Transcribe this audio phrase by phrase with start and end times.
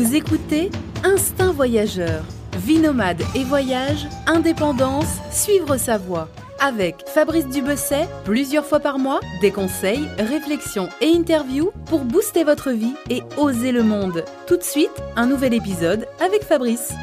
[0.00, 0.70] Vous écoutez
[1.04, 2.24] Instinct Voyageur.
[2.56, 6.30] Vie nomade et voyage, indépendance, suivre sa voie.
[6.58, 12.70] Avec Fabrice Dubesset, plusieurs fois par mois, des conseils, réflexions et interviews pour booster votre
[12.70, 14.24] vie et oser le monde.
[14.46, 16.94] Tout de suite, un nouvel épisode avec Fabrice.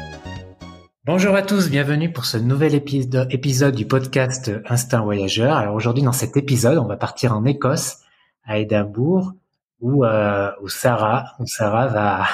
[1.04, 5.56] Bonjour à tous, bienvenue pour ce nouvel épisode du podcast Instinct Voyageur.
[5.56, 7.98] Alors aujourd'hui, dans cet épisode, on va partir en Écosse,
[8.44, 9.34] à Édimbourg,
[9.80, 12.24] où, euh, où Sarah, où Sarah va,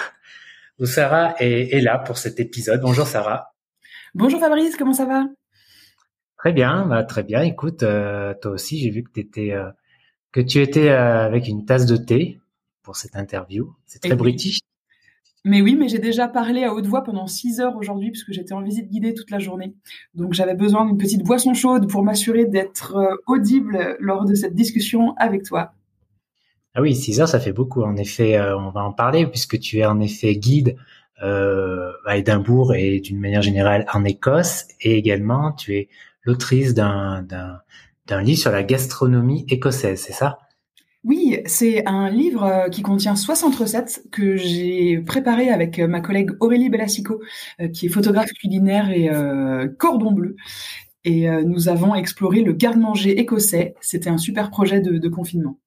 [0.78, 2.80] où Sarah est, là pour cet épisode.
[2.80, 3.54] Bonjour Sarah.
[4.14, 5.26] Bonjour Fabrice, comment ça va?
[6.38, 7.42] Très bien, bah, très bien.
[7.42, 9.70] Écoute, euh, toi aussi, j'ai vu que, étais, euh,
[10.32, 12.40] que tu étais euh, avec une tasse de thé
[12.82, 13.72] pour cette interview.
[13.86, 14.60] C'est très british.
[15.46, 18.54] Mais oui, mais j'ai déjà parlé à haute voix pendant six heures aujourd'hui puisque j'étais
[18.54, 19.74] en visite guidée toute la journée.
[20.14, 25.14] Donc j'avais besoin d'une petite boisson chaude pour m'assurer d'être audible lors de cette discussion
[25.18, 25.74] avec toi.
[26.76, 27.82] Ah oui, 6 heures, ça fait beaucoup.
[27.82, 30.76] En effet, euh, on va en parler puisque tu es en effet guide
[31.22, 34.66] euh, à Édimbourg et d'une manière générale en Écosse.
[34.80, 35.88] Et également, tu es
[36.24, 40.38] l'autrice d'un, d'un, livre sur la gastronomie écossaise, c'est ça?
[41.04, 46.32] Oui, c'est un livre euh, qui contient 60 recettes que j'ai préparé avec ma collègue
[46.40, 47.20] Aurélie Belassico,
[47.72, 49.08] qui est photographe culinaire et
[49.78, 50.34] cordon bleu.
[51.04, 53.74] Et nous avons exploré le garde-manger écossais.
[53.80, 55.58] C'était un super projet de, de confinement.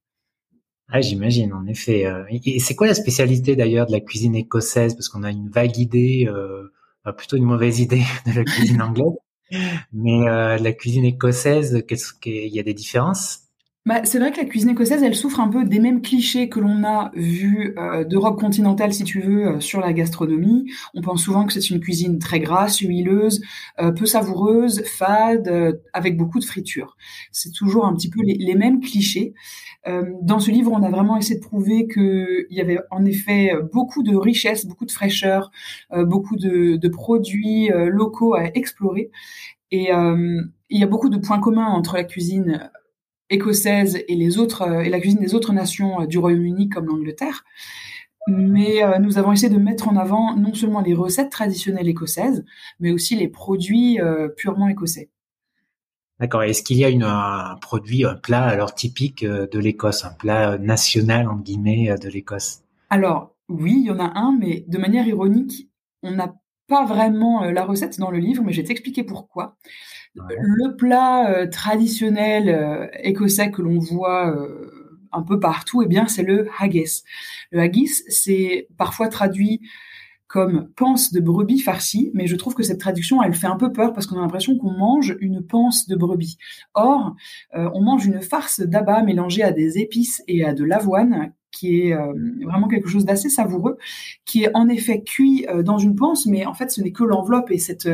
[0.89, 2.05] Ah, j'imagine, en effet.
[2.05, 4.93] Euh, et c'est quoi la spécialité d'ailleurs de la cuisine écossaise?
[4.93, 6.69] Parce qu'on a une vague idée, euh,
[7.17, 9.17] plutôt une mauvaise idée de la cuisine anglaise.
[9.93, 13.46] Mais euh, la cuisine écossaise, qu'est-ce qu'il y a des différences?
[13.87, 16.59] Bah, c'est vrai que la cuisine écossaise, elle souffre un peu des mêmes clichés que
[16.59, 20.69] l'on a vu euh, d'Europe continentale, si tu veux, euh, sur la gastronomie.
[20.93, 23.41] On pense souvent que c'est une cuisine très grasse, huileuse,
[23.79, 26.97] euh, peu savoureuse, fade, avec beaucoup de friture.
[27.31, 29.33] C'est toujours un petit peu les, mêmes clichés.
[30.21, 34.03] dans ce livre, on a vraiment essayé de prouver qu'il y avait en effet beaucoup
[34.03, 35.51] de richesse, beaucoup de fraîcheur,
[35.95, 39.11] beaucoup de produits locaux à explorer.
[39.71, 42.69] Et il y a beaucoup de points communs entre la cuisine
[43.29, 46.87] écossaise et les autres euh, et la cuisine des autres nations euh, du Royaume-Uni comme
[46.87, 47.43] l'Angleterre.
[48.27, 52.45] Mais euh, nous avons essayé de mettre en avant non seulement les recettes traditionnelles écossaises,
[52.79, 53.99] mais aussi les produits
[54.35, 55.09] purement écossais.
[56.19, 56.43] D'accord.
[56.43, 60.57] Est-ce qu'il y a une, un produit, un plat alors typique de l'Écosse, un plat
[60.57, 62.63] national entre guillemets de l'Écosse?
[62.89, 65.69] Alors oui, il y en a un, mais de manière ironique,
[66.03, 66.35] on n'a
[66.67, 69.55] pas vraiment la recette dans le livre, mais je vais t'expliquer pourquoi.
[70.29, 76.07] Le plat euh, traditionnel euh, écossais que l'on voit euh, un peu partout, eh bien,
[76.07, 77.03] c'est le haggis.
[77.51, 79.61] Le haggis, c'est parfois traduit
[80.27, 83.71] comme panse de brebis farcie, mais je trouve que cette traduction, elle fait un peu
[83.71, 86.37] peur parce qu'on a l'impression qu'on mange une panse de brebis.
[86.73, 87.15] Or,
[87.53, 91.95] on mange une farce d'abat mélangée à des épices et à de l'avoine qui est
[92.43, 93.77] vraiment quelque chose d'assez savoureux,
[94.25, 97.49] qui est en effet cuit dans une panse, mais en fait, ce n'est que l'enveloppe
[97.49, 97.87] et cette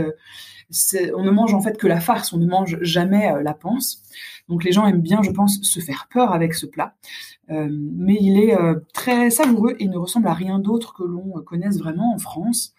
[1.16, 4.01] on ne mange en fait que la farce, on ne mange jamais euh, la panse.
[4.50, 6.96] Donc les gens aiment bien, je pense, se faire peur avec ce plat.
[7.50, 11.31] Euh, mais il est euh, très savoureux et ne ressemble à rien d'autre que l'on
[11.46, 12.73] connaisse vraiment en France.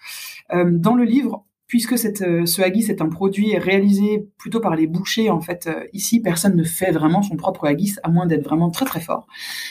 [0.53, 5.31] dans le livre, puisque cette, ce haggis est un produit réalisé plutôt par les bouchers,
[5.31, 8.84] en fait, ici, personne ne fait vraiment son propre haggis, à moins d'être vraiment très
[8.84, 9.27] très fort.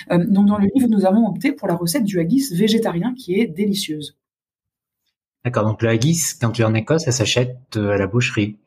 [0.09, 3.47] donc dans le livre, nous avons opté pour la recette du haggis végétarien qui est
[3.47, 4.17] délicieuse.
[5.43, 8.57] D'accord, donc le haggis, quand tu es en Écosse, ça s'achète euh, à la boucherie.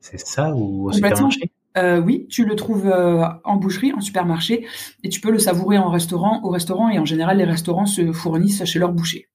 [0.00, 1.50] C'est ça ou au supermarché?
[1.78, 4.66] Euh, Oui, tu le trouves euh, en boucherie, en supermarché,
[5.04, 8.12] et tu peux le savourer en restaurant, au restaurant, et en général, les restaurants se
[8.12, 9.28] fournissent chez leur boucher.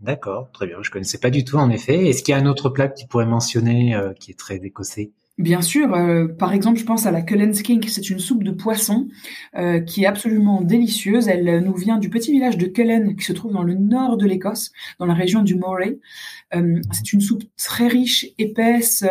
[0.00, 0.76] D'accord, très bien.
[0.82, 2.08] Je connaissais pas du tout en effet.
[2.08, 5.10] Est-ce qu'il y a un autre plat que tu pourrais mentionner qui est très écossais?
[5.38, 9.06] Bien sûr, euh, par exemple, je pense à la Cullenskink, c'est une soupe de poisson
[9.56, 11.28] euh, qui est absolument délicieuse.
[11.28, 14.16] Elle euh, nous vient du petit village de Cullen qui se trouve dans le nord
[14.16, 16.00] de l'Écosse, dans la région du Moray.
[16.50, 19.04] c'est une soupe très riche, épaisse,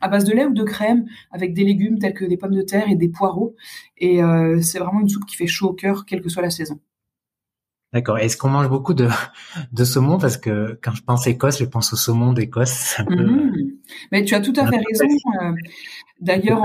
[0.00, 2.62] à base de lait ou de crème, avec des légumes tels que des pommes de
[2.62, 3.54] terre et des poireaux.
[3.98, 4.20] Et
[4.62, 6.80] c'est vraiment une soupe qui fait chaud au cœur, quelle que soit la saison.
[7.92, 8.18] D'accord.
[8.18, 9.08] Est-ce qu'on mange beaucoup de,
[9.72, 10.18] de saumon?
[10.18, 12.98] Parce que quand je pense Écosse, je pense au saumon d'Écosse.
[12.98, 13.52] Mmh.
[14.10, 15.04] Mais tu as tout à fait raison.
[15.42, 15.52] Euh,
[16.20, 16.62] d'ailleurs,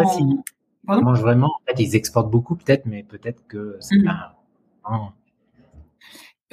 [0.88, 1.02] on...
[1.02, 1.48] mange vraiment.
[1.48, 4.10] En fait, ils exportent beaucoup, peut-être, mais peut-être que c'est mmh.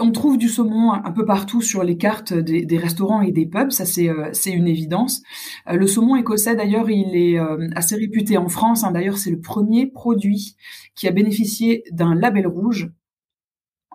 [0.01, 3.71] On trouve du saumon un peu partout sur les cartes des, restaurants et des pubs,
[3.71, 5.23] ça c'est euh, une évidence.
[5.71, 7.39] Euh, le saumon écossais d'ailleurs, il est
[7.77, 8.83] assez réputé en France.
[8.83, 8.91] Hein.
[8.91, 10.57] D'ailleurs, c'est le premier produit
[10.97, 12.91] qui a bénéficié d'un label rouge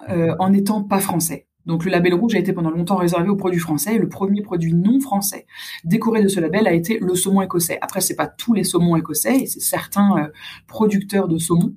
[0.10, 1.48] euh, en n'étant pas français.
[1.66, 4.42] Donc le label rouge a été pendant longtemps réservé aux produits français et le premier
[4.42, 5.46] produit non français
[5.84, 7.78] décoré de ce label a été le saumon écossais.
[7.82, 10.28] Après c'est pas tous les saumons écossais c'est certains euh,
[10.68, 11.76] producteurs de saumon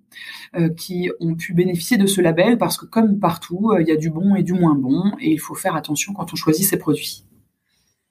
[0.57, 3.97] euh, qui ont pu bénéficier de ce label parce que comme partout il y a
[3.97, 6.79] du bon et du moins bon et il faut faire attention quand on choisit ses
[6.79, 7.27] produits.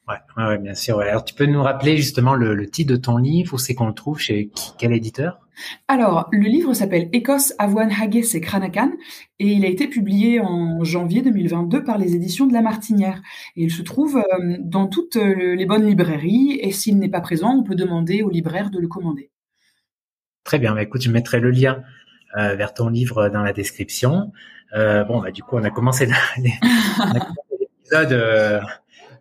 [0.07, 0.99] Ouais, ouais, bien sûr.
[0.99, 3.93] Alors, tu peux nous rappeler justement le, titre de ton livre, où c'est qu'on le
[3.93, 5.39] trouve, chez quel éditeur?
[5.87, 8.91] Alors, le livre s'appelle Écosse, avoine, haggis et Cranacan,
[9.39, 13.21] et il a été publié en janvier 2022 par les éditions de La Martinière.
[13.55, 17.21] Et il se trouve euh, dans toutes euh, les bonnes librairies, et s'il n'est pas
[17.21, 19.31] présent, on peut demander au libraire de le commander.
[20.43, 20.73] Très bien.
[20.73, 21.83] Bah, écoute, je mettrai le lien
[22.37, 24.31] euh, vers ton livre dans la description.
[24.73, 26.07] bon, bah, du coup, on a commencé
[26.37, 28.63] l'épisode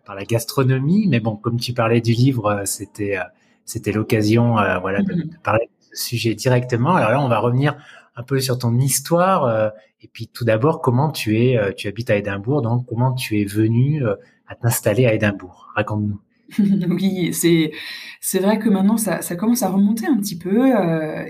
[0.05, 1.07] par la gastronomie.
[1.07, 3.17] Mais bon, comme tu parlais du livre, c'était
[3.65, 5.41] c'était l'occasion, voilà, de, mm-hmm.
[5.43, 6.95] parler sujet directement.
[6.95, 7.75] Alors là, on va revenir
[8.15, 9.71] un peu sur ton histoire
[10.01, 13.45] et puis tout d'abord, comment tu es, tu habites à Édimbourg, donc comment tu es
[13.45, 14.03] venu
[14.47, 15.69] à t'installer à Édimbourg?
[15.75, 16.19] Raconte-nous.
[16.89, 17.71] oui, c'est
[18.19, 20.73] c'est vrai que maintenant ça, ça commence à remonter un petit peu.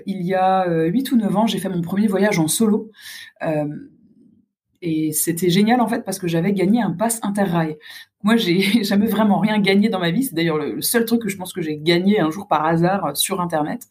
[0.07, 2.89] il y a huit ou neuf ans, j'ai fait mon premier voyage en solo.
[4.81, 7.77] et c'était génial en fait parce que j'avais gagné un pass interrail.
[8.23, 10.23] Moi, j'ai jamais vraiment rien gagné dans ma vie.
[10.23, 13.05] C'est d'ailleurs le, seul truc que je pense que j'ai gagné un jour par hasard
[13.05, 13.87] euh, sur Internet.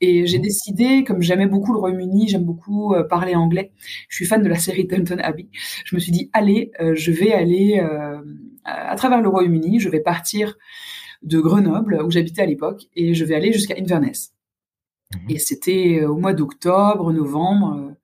[0.00, 3.72] Et j'ai décidé, comme j'aimais beaucoup le Royaume-Uni, j'aime beaucoup euh, parler anglais.
[4.08, 5.48] Je suis fan de la série Downton Abbey.
[5.84, 7.80] Je me suis dit, allez, euh, je vais aller
[8.64, 9.80] à travers le Royaume-Uni.
[9.80, 10.56] Je vais partir
[11.22, 14.34] de Grenoble, où j'habitais à l'époque, et je vais aller jusqu'à Inverness.
[15.14, 15.30] Mhm.
[15.30, 17.94] Et c'était au mois d'octobre, novembre,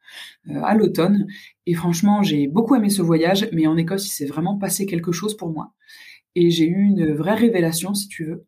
[0.62, 1.26] à l'automne.
[1.66, 5.12] Et franchement, j'ai beaucoup aimé ce voyage, mais en Écosse, il s'est vraiment passé quelque
[5.12, 5.72] chose pour moi.
[6.34, 8.46] Et j'ai eu une vraie révélation, si tu veux.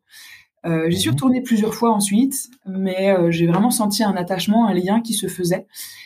[0.65, 1.15] Euh, j'y suis mhm.
[1.15, 5.27] retournée plusieurs fois ensuite, mais euh, j'ai vraiment senti un attachement, un lien qui se
[5.27, 5.65] faisait.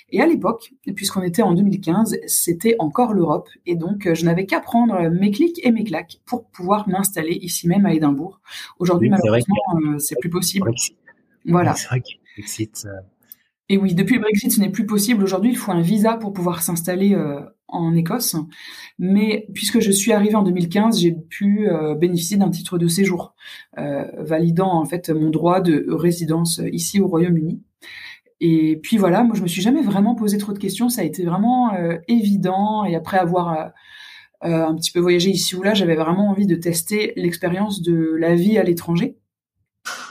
[0.10, 4.46] Et à l'époque, puisqu'on était en 2015, c'était encore l'Europe, et donc euh, je n'avais
[4.46, 8.42] qu'à prendre mes clics et mes claques pour pouvoir m'installer ici même à Édimbourg.
[8.78, 9.56] Aujourd'hui, malheureusement,
[10.00, 10.70] c'est plus possible.
[11.46, 11.74] Voilà.
[11.74, 12.12] C'est vrai que
[13.70, 15.24] et oui, depuis le Brexit, ce n'est plus possible.
[15.24, 18.36] Aujourd'hui, il faut un visa pour pouvoir s'installer euh, en Écosse.
[19.00, 23.34] Mais puisque je suis arrivée en 2015, j'ai pu euh, bénéficier d'un titre de séjour,
[23.78, 27.62] euh, validant en fait mon droit de résidence ici au Royaume-Uni.
[28.42, 30.90] Et puis voilà, moi je me suis jamais vraiment posé trop de questions.
[30.90, 31.72] Ça a été vraiment
[32.10, 32.84] évident.
[32.84, 33.72] Et après avoir
[34.42, 38.34] un petit peu voyagé ici ou là, j'avais vraiment envie de tester l'expérience de la
[38.34, 39.21] vie à l'étranger.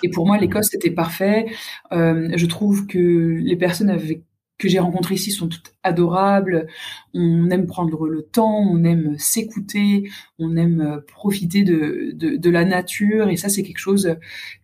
[0.03, 1.47] Et pour moi, l'Écosse, c'était parfait.
[1.93, 3.97] Euh, je trouve que les personnes
[4.59, 6.67] que j'ai rencontrées ici sont toutes adorables.
[7.15, 12.51] On aime prendre le temps, on aime s'écouter, on aime euh, profiter de, de, de,
[12.51, 13.29] la nature.
[13.29, 14.17] Et ça, c'est quelque chose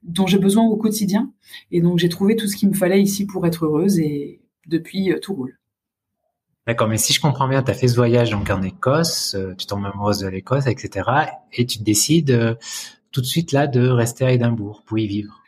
[0.03, 1.33] dont j'ai besoin au quotidien.
[1.71, 3.99] Et donc, j'ai trouvé tout ce qu'il me fallait ici pour être heureuse.
[3.99, 5.59] Et depuis, euh, tout roule.
[6.67, 9.67] D'accord, mais si je comprends bien, tu as fait ce voyage donc en Écosse, tu
[9.67, 11.09] tombes amoureuse de l'Écosse, etc.
[11.53, 12.59] Et tu décides
[13.17, 15.41] tout de suite là de rester à Édimbourg pour y vivre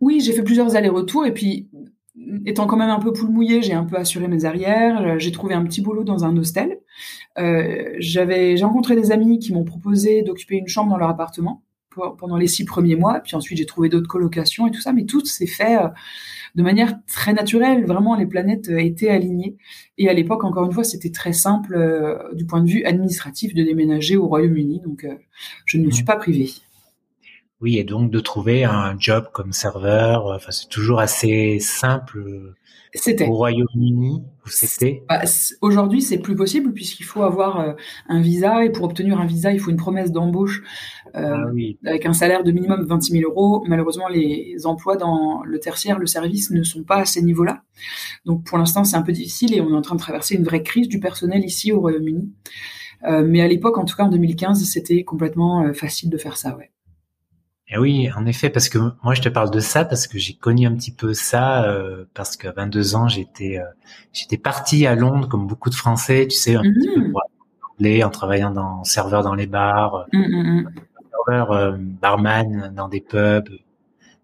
[0.00, 1.68] Oui, j'ai fait plusieurs allers-retours et puis
[2.44, 5.20] étant quand même un peu poule mouillée, j'ai un peu assuré mes arrières.
[5.20, 6.80] J'ai trouvé un petit boulot dans un hostel.
[7.38, 11.62] Euh, j'avais, j'ai rencontré des amis qui m'ont proposé d'occuper une chambre dans leur appartement
[12.18, 13.20] pendant les six premiers mois.
[13.20, 14.92] Puis ensuite, j'ai trouvé d'autres colocations et tout ça.
[14.92, 15.88] Mais tout s'est fait euh,
[16.56, 17.86] de manière très naturelle.
[17.86, 19.56] Vraiment, les planètes euh, étaient alignées.
[19.96, 21.78] Et à l'époque, encore une fois, c'était très simple
[22.32, 24.80] du point de vue administratif de déménager au Royaume-Uni.
[24.80, 25.06] Donc,
[25.66, 26.50] je ne me suis pas privée.
[27.62, 32.54] Oui, et donc de trouver un job comme serveur, euh, enfin c'est toujours assez simple.
[32.92, 35.04] C'était au Royaume-Uni où c'était.
[35.08, 35.22] Bah,
[35.60, 37.72] aujourd'hui, c'est plus possible puisqu'il faut avoir euh,
[38.08, 40.64] un visa et pour obtenir un visa, il faut une promesse d'embauche
[41.14, 43.64] euh, ah avec un salaire de minimum 26 000 euros.
[43.68, 47.62] Malheureusement, les emplois dans le tertiaire, le service ne sont pas à ces niveaux-là.
[48.24, 50.44] Donc pour l'instant, c'est un peu difficile et on est en train de traverser une
[50.44, 52.28] vraie crise du personnel ici au Royaume-Uni.
[53.24, 56.72] mais à l'époque, en tout cas en 2015, c'était complètement facile de faire ça, ouais.
[57.72, 60.34] Et oui, en effet, parce que moi je te parle de ça parce que j'ai
[60.34, 63.64] connu un petit peu ça euh, parce qu'à 22 ans j'étais euh,
[64.12, 67.12] j'étais parti à Londres comme beaucoup de Français, tu sais, un petit peu mmh.
[67.12, 67.22] pour
[68.04, 70.70] en travaillant dans serveur dans les bars, mmh, mmh,
[71.10, 73.48] serveur euh, barman dans des pubs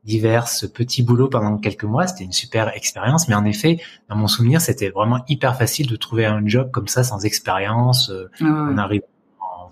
[0.04, 3.28] divers, petits boulots pendant quelques mois, c'était une super expérience.
[3.28, 6.88] Mais en effet, dans mon souvenir, c'était vraiment hyper facile de trouver un job comme
[6.88, 8.12] ça sans expérience.
[8.40, 9.02] On arrive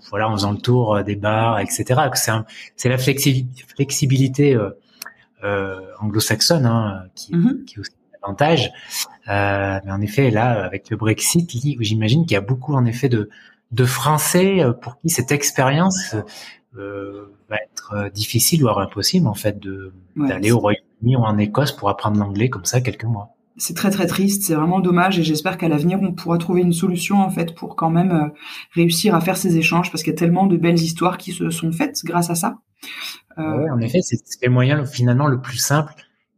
[0.09, 1.85] voilà, en faisant le tour euh, des bars, etc.
[2.75, 4.71] C'est la flexibilité euh,
[5.43, 7.65] euh, anglo-saxonne hein, qui, mm-hmm.
[7.65, 8.71] qui est aussi un avantage.
[9.29, 11.49] Euh, mais en effet, là, avec le Brexit,
[11.79, 13.29] j'imagine qu'il y a beaucoup en effet de
[13.73, 16.15] de Français pour qui cette expérience
[16.77, 19.59] euh, va être difficile voire impossible en fait
[20.15, 23.36] d'aller au Royaume-Uni ou en Écosse pour apprendre l'anglais comme ça quelques mois.
[23.57, 26.73] C'est très très triste, c'est vraiment dommage et j'espère qu'à l'avenir on pourra trouver une
[26.73, 28.27] solution en fait pour quand même euh,
[28.73, 31.49] réussir à faire ces échanges parce qu'il y a tellement de belles histoires qui se
[31.49, 32.59] sont faites grâce à ça.
[33.37, 33.63] Euh...
[33.63, 35.93] Ouais, en effet, c'est le moyen finalement le plus simple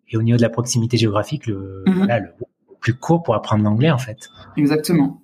[0.07, 1.97] et au niveau de la proximité géographique le, mhm.
[1.97, 2.31] voilà, le
[2.79, 4.29] plus court pour apprendre l'anglais en fait.
[4.55, 5.21] Exactement.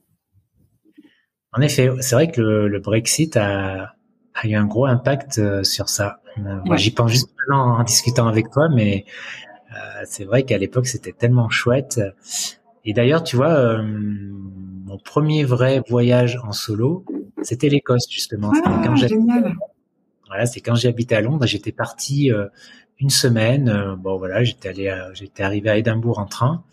[1.54, 3.94] En effet, c'est vrai que le, le Brexit a,
[4.34, 6.20] a, eu un gros impact euh, sur ça.
[6.66, 9.06] Moi, j'y pense juste en discutant avec toi, mais
[10.06, 12.00] c'est vrai qu'à l'époque, c'était tellement chouette.
[12.86, 17.04] Et d'ailleurs, tu vois, euh, mon premier vrai voyage en solo,
[17.42, 18.52] c'était l'Écosse, justement.
[18.64, 19.56] Ah, quand génial.
[20.28, 21.46] Voilà, c'est quand habité à Londres.
[21.46, 22.48] J'étais parti euh,
[23.00, 23.96] une semaine.
[23.98, 26.64] bon, voilà, j'étais allé, j'étais arrivé à Édimbourg en train.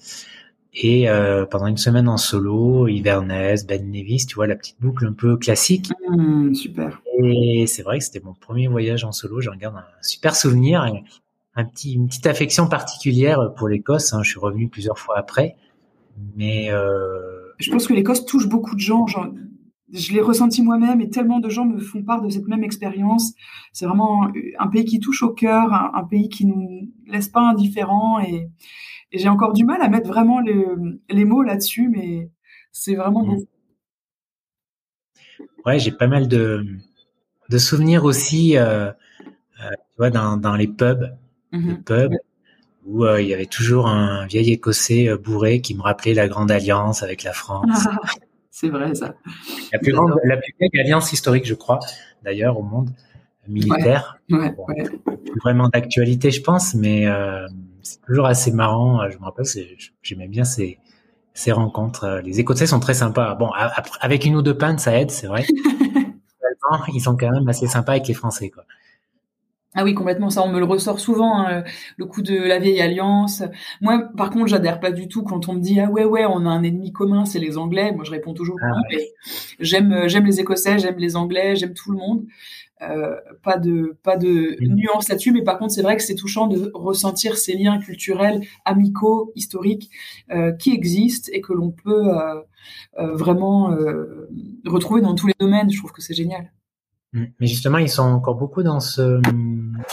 [0.75, 1.07] Et
[1.51, 5.37] pendant une semaine en solo, Inverness, Ben Nevis, tu vois, la petite boucle un peu
[5.37, 5.91] classique.
[6.09, 7.03] Mmh, super.
[7.23, 9.41] Et c'est vrai que c'était mon premier voyage en solo.
[9.41, 10.87] J'en garde un super souvenir
[11.55, 14.13] un petit, une petite affection particulière pour l'Écosse.
[14.13, 14.23] Hein.
[14.23, 15.57] Je suis revenu plusieurs fois après,
[16.37, 17.53] mais euh...
[17.59, 19.07] je pense que l'Écosse touche beaucoup de gens.
[19.07, 19.29] Genre,
[19.93, 23.35] je l'ai ressenti moi-même et tellement de gens me font part de cette même expérience.
[23.73, 24.29] C'est vraiment
[24.59, 28.49] un pays qui touche au cœur, un, pays qui nous laisse pas indifférents et,
[29.13, 30.65] et j'ai encore du mal à mettre vraiment les,
[31.11, 32.31] les mots là-dessus, mais
[32.73, 33.47] c'est vraiment beau.
[35.67, 36.67] Ouais, j'ai pas mal de,
[37.51, 41.15] de souvenirs aussi, euh, euh, tu vois, dans, dans les pubs
[41.53, 41.83] le mhm.
[41.85, 42.15] pub
[42.85, 46.29] où euh, il y avait toujours un vieil Écossais euh, bourré qui me rappelait la
[46.29, 47.87] grande alliance avec la France.
[48.51, 49.15] c'est vrai ça.
[49.73, 51.79] La plus grande, la plus vieille alliance historique, je crois,
[52.25, 52.91] d'ailleurs au monde
[53.49, 54.19] militaire.
[54.31, 54.55] Ouais,
[55.43, 57.47] Vraiment d'actualité, je pense, mais euh,
[57.83, 59.09] c'est toujours assez marrant.
[59.11, 59.47] Je me rappelle,
[60.03, 60.79] j'aimais bien ces
[61.35, 62.21] ces rencontres.
[62.25, 63.35] Les Écossais sont très sympas.
[63.35, 63.51] Bon,
[64.01, 65.47] avec une ou deux pintes, ça aide, c'est vrai.
[66.95, 68.65] ils sont quand même assez sympas avec les Français, quoi.
[69.75, 70.29] Ah oui, complètement.
[70.29, 71.65] Ça, on me le ressort souvent, hein,
[71.97, 73.43] le coup de la vieille alliance.
[73.81, 76.45] Moi, par contre, j'adhère pas du tout quand on me dit ah ouais ouais, on
[76.45, 77.91] a un ennemi commun, c'est les Anglais.
[77.93, 78.69] Moi, je réponds toujours ah,
[79.61, 82.27] J'aime euh, j'aime les Écossais, j'aime les Anglais, j'aime tout le monde.
[82.83, 84.75] Euh, pas de pas de mm.
[84.75, 88.43] nuance là-dessus, mais par contre, c'est vrai que c'est touchant de ressentir ces liens culturels,
[88.67, 89.91] amicaux, historiques
[90.33, 92.11] euh, qui existent et que l'on peut
[92.99, 93.75] vraiment
[94.67, 95.71] retrouver dans tous les domaines.
[95.71, 96.51] Je trouve que c'est génial.
[97.13, 97.25] Mm.
[97.41, 99.21] Mais justement, ils sont encore beaucoup dans ce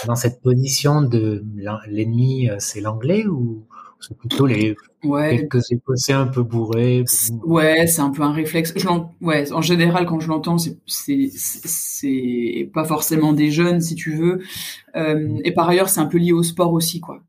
[0.06, 1.44] dans cette position de
[1.88, 3.66] l'ennemi, euh, c'est l'anglais ou
[4.00, 5.38] c'est plutôt les ouais.
[5.38, 7.04] quelques Écossais un peu bourrés.
[7.44, 8.74] Ouais, c'est un peu un réflexe.
[8.76, 8.88] Je
[9.22, 14.16] ouais, en général, quand je l'entends, c'est c'est c'est pas forcément des jeunes, si tu
[14.16, 14.42] veux.
[14.96, 15.42] Euh, mm.
[15.44, 17.22] et par ailleurs, c'est un peu lié au sport aussi, quoi.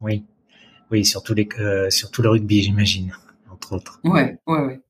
[0.00, 0.24] Oui,
[0.90, 3.12] oui, surtout les euh, surtout le rugby, j'imagine,
[3.50, 4.00] entre autres.
[4.04, 4.80] Ouais, ouais, ouais.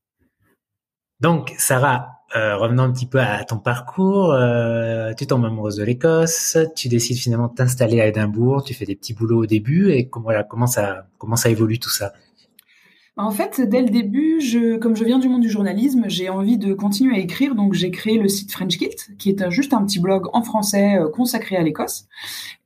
[1.21, 4.33] Donc, Sarah, euh, revenons un petit peu à ton parcours.
[4.33, 8.85] Euh, tu tombes amoureuse de l'Écosse, tu décides finalement de t'installer à Édimbourg, tu fais
[8.85, 12.13] des petits boulots au début et voilà, comment ça comment ça évolue tout ça?
[13.19, 16.57] En fait, dès le début, je, comme je viens du monde du journalisme, j'ai envie
[16.57, 19.85] de continuer à écrire, donc j'ai créé le site French Kilt, qui est juste un
[19.85, 22.07] petit blog en français euh, consacré à l'Écosse,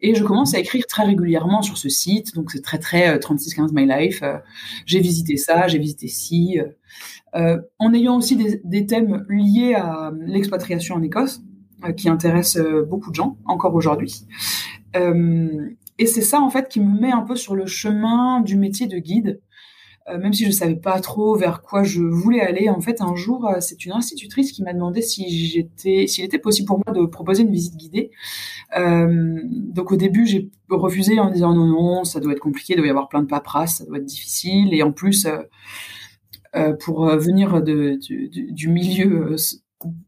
[0.00, 3.73] et je commence à écrire très régulièrement sur ce site, donc c'est très très 3615
[3.73, 4.23] My Life.
[4.87, 6.61] j'ai visité ça, j'ai visité ci.
[7.35, 11.40] Euh, en ayant aussi des, thèmes liés à l'expatriation en Écosse,
[11.85, 14.26] euh, qui intéressent euh, beaucoup de gens encore aujourd'hui.
[15.99, 18.87] et c'est ça en fait qui me met un peu sur le chemin du métier
[18.87, 19.40] de guide.
[20.09, 23.49] Même si je savais pas trop vers quoi je voulais aller, en fait, un jour,
[23.61, 27.42] c'est une institutrice qui m'a demandé si j'étais, s'il était possible pour moi de proposer
[27.42, 28.11] une visite guidée.
[28.76, 32.87] donc au début, j'ai refusé en disant non, non, ça doit être compliqué, il doit
[32.87, 35.26] y avoir plein de paperasse, ça doit être difficile, et en plus,
[36.54, 39.37] euh, pour euh, venir du, milieu euh,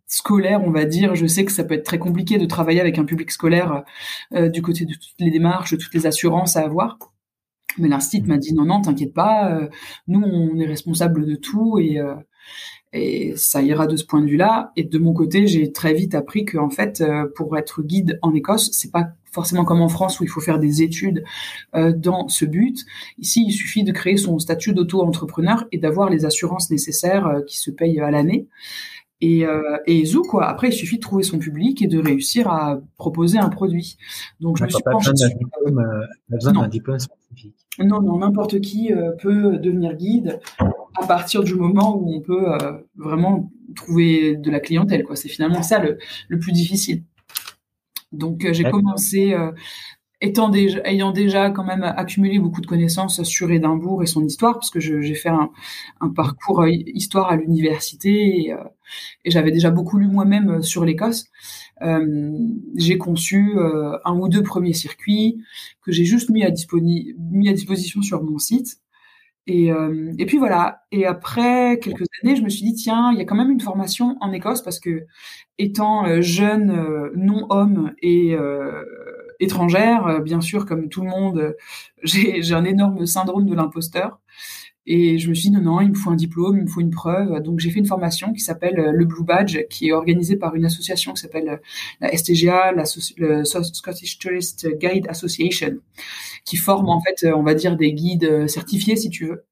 [0.06, 2.98] scolaire, on va dire, je sais que ça peut être très compliqué de travailler avec
[2.98, 3.82] un public scolaire
[4.30, 6.98] du côté de toutes les démarches, toutes les assurances à avoir.
[7.78, 9.68] Mais l'institut m'a dit non, non, t'inquiète pas,
[10.08, 12.00] nous on est responsable de tout et,
[12.92, 14.72] et ça ira de ce point de vue-là.
[14.76, 17.02] Et de mon côté, j'ai très vite appris que en fait,
[17.34, 20.58] pour être guide en Écosse, c'est pas forcément comme en France où il faut faire
[20.58, 21.24] des études
[21.74, 22.86] euh, dans ce but.
[23.18, 27.58] Ici, il suffit de créer son statut d'auto-entrepreneur et d'avoir les assurances nécessaires euh, qui
[27.58, 28.46] se payent à l'année.
[29.20, 30.46] Et, euh, et zou, quoi.
[30.46, 33.96] Après, il suffit de trouver son public et de réussir à proposer un produit.
[34.40, 37.63] Donc, je me suis pas besoin d'un diplôme, spécifique.
[37.78, 40.40] Non, non, n'importe qui peut devenir guide
[41.00, 42.46] à partir du moment où on peut
[42.96, 45.16] vraiment trouver de la clientèle, quoi.
[45.16, 47.02] C'est finalement ça le, le plus difficile.
[48.14, 49.50] Donc euh, j'ai commencé euh,
[50.24, 54.54] étant déjà, ayant déjà quand même accumulé beaucoup de connaissances sur Édimbourg et son histoire,
[54.54, 55.50] parce que j'ai fait un,
[56.14, 58.54] parcours euh, histoire à l'université et,
[59.24, 61.26] j'avais déjà beaucoup lu moi-même sur l'Écosse.
[62.76, 63.56] j'ai conçu
[64.04, 65.42] un ou deux premiers circuits
[65.82, 66.50] que j'ai juste mis à,
[67.30, 68.78] mis à disposition sur mon site.
[69.46, 70.82] Et, euh, et puis voilà.
[70.90, 73.60] Et après quelques années, je me suis dit tiens, il y a quand même une
[73.60, 75.06] formation en Écosse parce que
[75.58, 78.34] étant euh, jeune euh, non homme et
[79.40, 81.56] étrangère, bien sûr, comme tout le monde,
[82.02, 84.20] j'ai un énorme syndrome de l'imposteur.
[84.86, 86.82] Et je me suis dit, non, non, il me faut un diplôme, il me faut
[86.82, 87.40] une preuve.
[87.42, 90.54] Donc, j'ai fait une formation qui s'appelle euh, le Blue Badge, qui est organisée par
[90.54, 91.56] une association qui s'appelle euh,
[92.00, 92.84] la STGA, la
[93.16, 95.78] le Scottish Tourist Guide Association,
[96.44, 99.46] qui forme, en fait, euh, on va dire, des guides certifiés, si tu veux.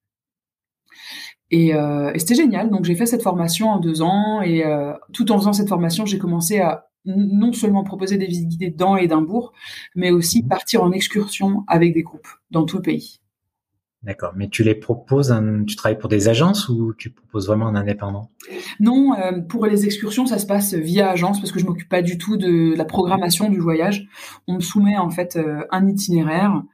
[1.53, 2.71] Et, euh, c'était génial.
[2.71, 4.41] Donc, j'ai fait cette formation en deux ans.
[4.41, 8.49] Et euh, tout en faisant cette formation, j'ai commencé à non seulement proposer des visites
[8.49, 9.53] guidées dans Édimbourg,
[9.95, 13.23] mais aussi partir en excursion avec des groupes dans tout le pays.
[14.03, 15.33] D'accord, mais tu les proposes,
[15.69, 18.31] tu travailles pour des agences ou tu proposes vraiment un indépendant?
[18.81, 22.03] Non, euh, pour les excursions, ça se passe via agence parce que je m'occupe pas
[22.03, 24.09] du tout de la programmation du voyage.
[24.49, 26.65] On me soumet en fait euh, un itinéraire,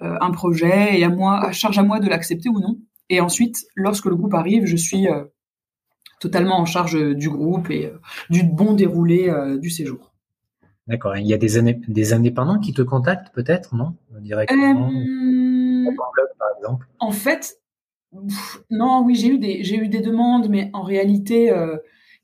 [0.00, 2.78] euh, un projet et à moi, à charge à moi de l'accepter ou non.
[3.10, 5.08] Et ensuite, lorsque le groupe arrive, je suis
[6.20, 7.92] totalement en charge du groupe et
[8.30, 10.12] du bon déroulé du séjour.
[10.86, 11.16] D'accord.
[11.16, 13.94] Il y a des, des indépendants qui te contactent peut-être, non?
[14.20, 14.90] Directement
[16.38, 16.86] par exemple?
[16.98, 17.58] En fait,
[18.70, 21.76] non, oui, j'ai eu des j'ai eu des demandes, mais en réalité, euh,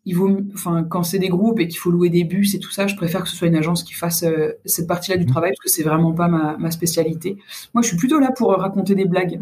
[0.04, 2.70] il vaut, enfin, quand c'est des groupes et qu'il faut louer des bus et tout
[2.70, 5.30] ça, je préfère que ce soit une agence qui fasse euh, cette partie-là du mhm.
[5.30, 7.36] travail parce que c'est vraiment pas ma, ma spécialité.
[7.74, 9.40] Moi, je suis plutôt là pour raconter des blagues.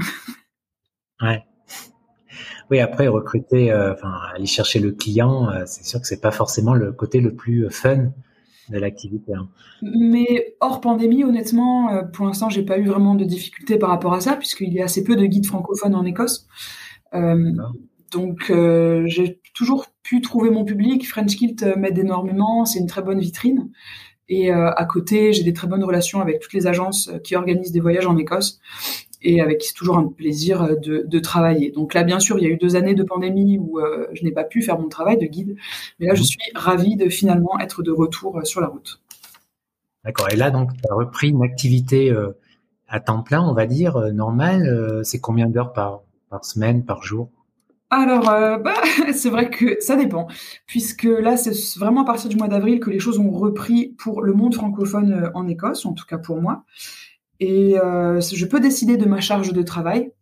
[1.22, 1.44] ouais.
[2.70, 6.74] Oui, après recruter, euh, enfin aller chercher le client, c'est sûr que c'est pas forcément
[6.74, 8.10] le côté le plus fun
[8.70, 9.34] de l'activité.
[9.34, 9.48] Hein.
[9.82, 14.14] Mais hors pandémie, honnêtement, euh, pour l'instant, j'ai pas eu vraiment de difficultés par rapport
[14.14, 16.46] à ça, puisqu'il y a assez peu de guides francophones en Écosse.
[17.14, 17.52] Euh,
[18.10, 21.08] donc, euh, j'ai toujours pu trouver mon public.
[21.08, 23.70] French Kilt m'aide énormément, c'est une très bonne vitrine.
[24.28, 27.80] Et à côté, j'ai des très bonnes relations avec toutes les agences qui organisent des
[27.80, 28.60] voyages en Écosse
[29.22, 31.70] et avec qui c'est toujours un plaisir euh, de, travailler.
[31.70, 34.24] Donc là, bien sûr, il y a eu deux années de pandémie où euh, je
[34.24, 35.56] n'ai pas pu faire mon travail de guide,
[35.98, 36.26] mais là, je mhm.
[36.26, 39.00] suis ravie de finalement être de retour euh, sur la route.
[40.04, 40.28] D'accord.
[40.32, 42.12] Et là, donc, tu as repris une activité
[42.88, 45.00] à temps plein, on va dire, normale.
[45.04, 47.30] c'est combien d'heures par, par semaine, par jour?
[47.88, 48.24] Alors,
[48.64, 48.74] bah,
[49.12, 50.26] c'est vrai que ça dépend,
[50.66, 54.22] puisque là, c'est vraiment à partir du mois d'avril que les choses ont repris pour
[54.22, 56.64] le monde francophone en Écosse, en tout cas pour moi.
[57.42, 60.12] Et euh, je peux décider de ma charge de travail.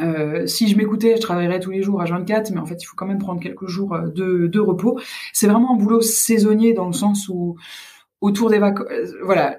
[0.00, 2.86] Euh, si je m'écoutais, je travaillerais tous les jours à 24, mais en fait, il
[2.86, 5.00] faut quand même prendre quelques jours euh, de, de repos.
[5.32, 7.56] C'est vraiment un boulot saisonnier dans le sens où
[8.22, 8.86] autour des vacances.
[8.90, 9.58] Euh, voilà,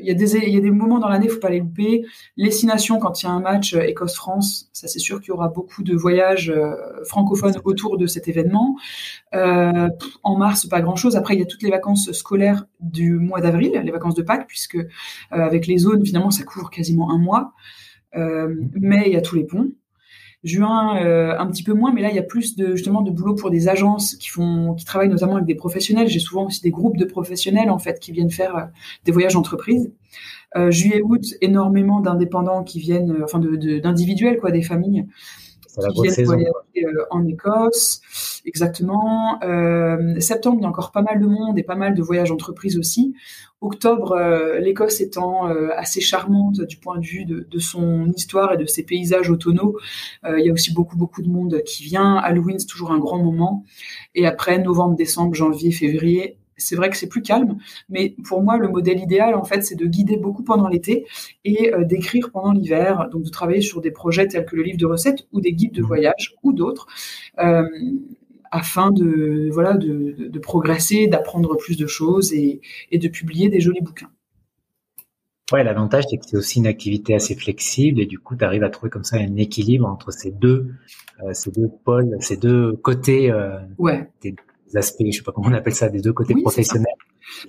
[0.00, 2.04] il y a des il y a des moments dans l'année, faut pas les louper.
[2.36, 5.28] Les six nations, quand il y a un match euh, Écosse-France, ça c'est sûr qu'il
[5.28, 8.76] y aura beaucoup de voyages euh, francophones autour de cet événement.
[9.34, 9.88] Euh,
[10.22, 11.16] en mars, pas grand chose.
[11.16, 14.46] Après, il y a toutes les vacances scolaires du mois d'avril, les vacances de Pâques,
[14.46, 14.78] puisque
[15.30, 17.52] avec les zones, finalement, ça couvre quasiment un mois.
[18.16, 19.68] Euh, mais il y a tous les ponts.
[20.46, 23.10] Juin, euh, un petit peu moins, mais là, il y a plus de justement de
[23.10, 26.06] boulot pour des agences qui font, qui travaillent notamment avec des professionnels.
[26.06, 28.64] J'ai souvent aussi des groupes de professionnels en fait qui viennent faire euh,
[29.04, 29.92] des voyages entreprises.
[30.56, 35.06] Euh, juillet, août, énormément d'indépendants qui viennent, enfin de d'individuels quoi, des familles
[35.94, 36.50] qui viennent voyager
[37.10, 38.00] en Écosse,
[38.46, 39.38] exactement.
[39.42, 42.30] Euh, septembre, il y a encore pas mal de monde et pas mal de voyages
[42.30, 43.14] entreprises aussi.
[43.60, 48.52] Octobre, euh, l'Écosse étant euh, assez charmante du point de vue de, de, son histoire
[48.52, 49.78] et de ses paysages automnaux,
[50.24, 52.16] il y a aussi beaucoup beaucoup de monde qui vient.
[52.16, 53.64] Halloween, c'est toujours un grand moment.
[54.14, 58.56] Et après, novembre, décembre, janvier, février, c'est vrai que c'est plus calme, mais pour moi,
[58.56, 61.06] le modèle idéal, en fait, c'est de guider beaucoup pendant l'été
[61.44, 64.78] et euh, d'écrire pendant l'hiver, donc de travailler sur des projets tels que le livre
[64.78, 65.86] de recettes ou des guides de mmh.
[65.86, 66.86] voyage ou d'autres,
[67.38, 67.68] euh,
[68.56, 72.60] afin de voilà de, progresser, d'apprendre plus de choses et,
[72.92, 74.10] de publier des jolis bouquins.
[75.52, 78.64] Ouais, l'avantage c'est que c'est aussi une activité assez flexible et du coup tu arrives
[78.64, 80.72] à trouver comme ça un équilibre entre ces deux
[81.22, 83.32] euh, ces deux pôles, ces deux côtés
[83.78, 84.10] ouais
[84.74, 86.86] aspects, je sais pas comment on appelle ça, des deux côtés professionnels.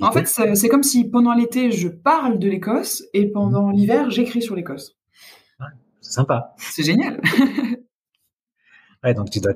[0.02, 3.76] En fait, c'est comme si pendant l'été, je parle de l'Écosse et pendant mhm.
[3.76, 4.98] l'hiver, j'écris sur l'Écosse.
[6.02, 6.54] c'est sympa.
[6.58, 7.22] C'est génial.
[9.08, 9.54] ouais, donc tu dois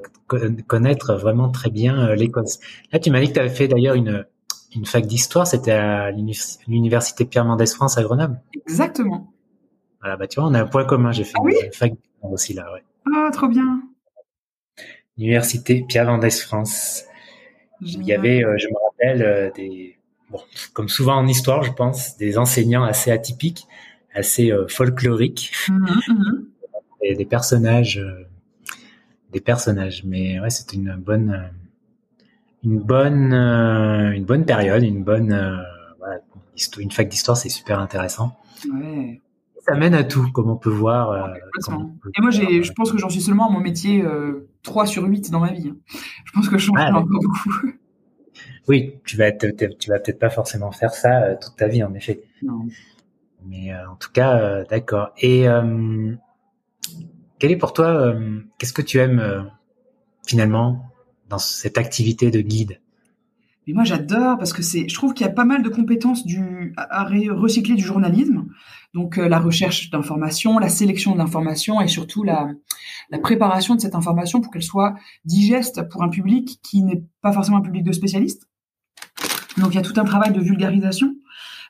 [0.67, 2.59] connaître vraiment très bien euh, l'Écosse.
[2.91, 4.25] Là, tu m'as dit que tu avais fait d'ailleurs une,
[4.75, 8.39] une fac d'histoire, c'était à l'université Pierre Mendès France à Grenoble.
[8.67, 9.31] Exactement.
[9.99, 11.11] Voilà, bah tu vois, on a un point commun.
[11.11, 12.83] J'ai fait ah une fac aussi là, ouais.
[13.13, 13.81] Ah, trop bien.
[15.17, 17.03] Université Pierre Mendès France.
[17.81, 19.97] Il y avait, euh, je me rappelle, euh, des,
[20.29, 20.39] bon,
[20.73, 23.67] comme souvent en histoire, je pense, des enseignants assez atypiques,
[24.13, 26.45] assez euh, folkloriques, mm-hmm, mm-hmm.
[27.01, 27.99] et des personnages,
[29.31, 30.03] des personnages.
[30.05, 31.51] Mais ouais, c'était une bonne,
[32.63, 35.29] une bonne, une bonne période, une bonne,
[35.99, 36.19] voilà,
[36.77, 38.37] une fac d'histoire, c'est super intéressant.
[38.71, 39.21] Ouais.
[39.65, 41.35] ça mène à tout, comme on peut voir.
[41.35, 44.03] Et moi, j'ai, je pense que j'en suis seulement à mon métier
[44.63, 45.69] 3 sur 8 dans ma vie.
[45.69, 45.77] Hein.
[46.25, 47.71] Je pense que je change ah, encore beaucoup.
[48.67, 49.47] Oui, tu vas tu
[49.89, 52.23] vas peut-être pas forcément faire ça toute ta vie, en effet.
[52.43, 52.67] Non.
[53.45, 55.11] Mais en tout cas, d'accord.
[55.17, 55.47] Et
[57.41, 58.15] quel est pour toi,
[58.59, 59.49] qu'est-ce que tu aimes
[60.27, 60.85] finalement
[61.27, 62.79] dans cette activité de guide?
[63.65, 66.23] Mais moi, j'adore parce que c'est, je trouve qu'il y a pas mal de compétences
[66.23, 68.45] du, à recycler du journalisme.
[68.93, 72.51] Donc, euh, la recherche d'informations, la sélection de l'information et surtout la,
[73.09, 74.93] la préparation de cette information pour qu'elle soit
[75.25, 78.47] digeste pour un public qui n'est pas forcément un public de spécialistes.
[79.57, 81.20] Donc, il y a tout un travail de vulgarisation euh,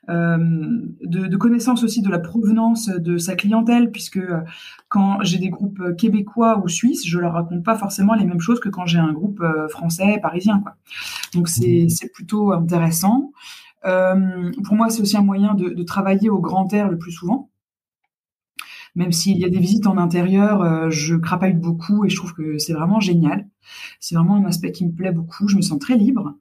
[0.07, 4.41] de, de, connaissance aussi de la provenance de sa clientèle, puisque euh,
[4.89, 8.59] quand j'ai des groupes québécois ou suisses, je leur raconte pas forcément les mêmes choses
[8.59, 10.59] que quand j'ai un groupe euh, français, parisien.
[10.59, 10.75] Quoi.
[11.33, 12.09] Donc c'est mmh.
[12.13, 13.31] plutôt intéressant.
[13.85, 17.11] Euh, pour moi, c'est aussi un moyen de, de, travailler au grand air le plus
[17.11, 17.49] souvent.
[18.95, 22.33] Même s'il y a des visites en intérieur, euh, je crapaille beaucoup et je trouve
[22.33, 23.47] que c'est vraiment génial.
[23.99, 25.47] C'est vraiment un aspect qui me plaît beaucoup.
[25.47, 26.35] Je me sens très libre.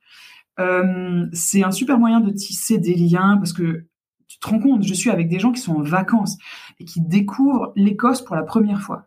[0.60, 3.86] Euh, c'est un super moyen de tisser des liens parce que
[4.28, 6.36] tu te rends compte, je suis avec des gens qui sont en vacances
[6.78, 9.06] et qui découvrent l'Écosse pour la première fois.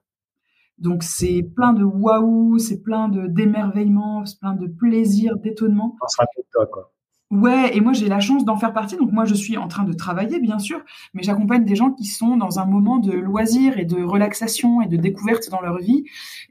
[0.79, 5.95] Donc c'est plein de waouh, c'est plein de d'émerveillement, c'est plein de plaisir, d'étonnement.
[6.01, 6.91] On sera de toi quoi.
[7.33, 8.95] Ouais, et moi j'ai la chance d'en faire partie.
[8.95, 10.79] Donc moi je suis en train de travailler bien sûr,
[11.15, 14.87] mais j'accompagne des gens qui sont dans un moment de loisir et de relaxation et
[14.87, 16.03] de découverte dans leur vie.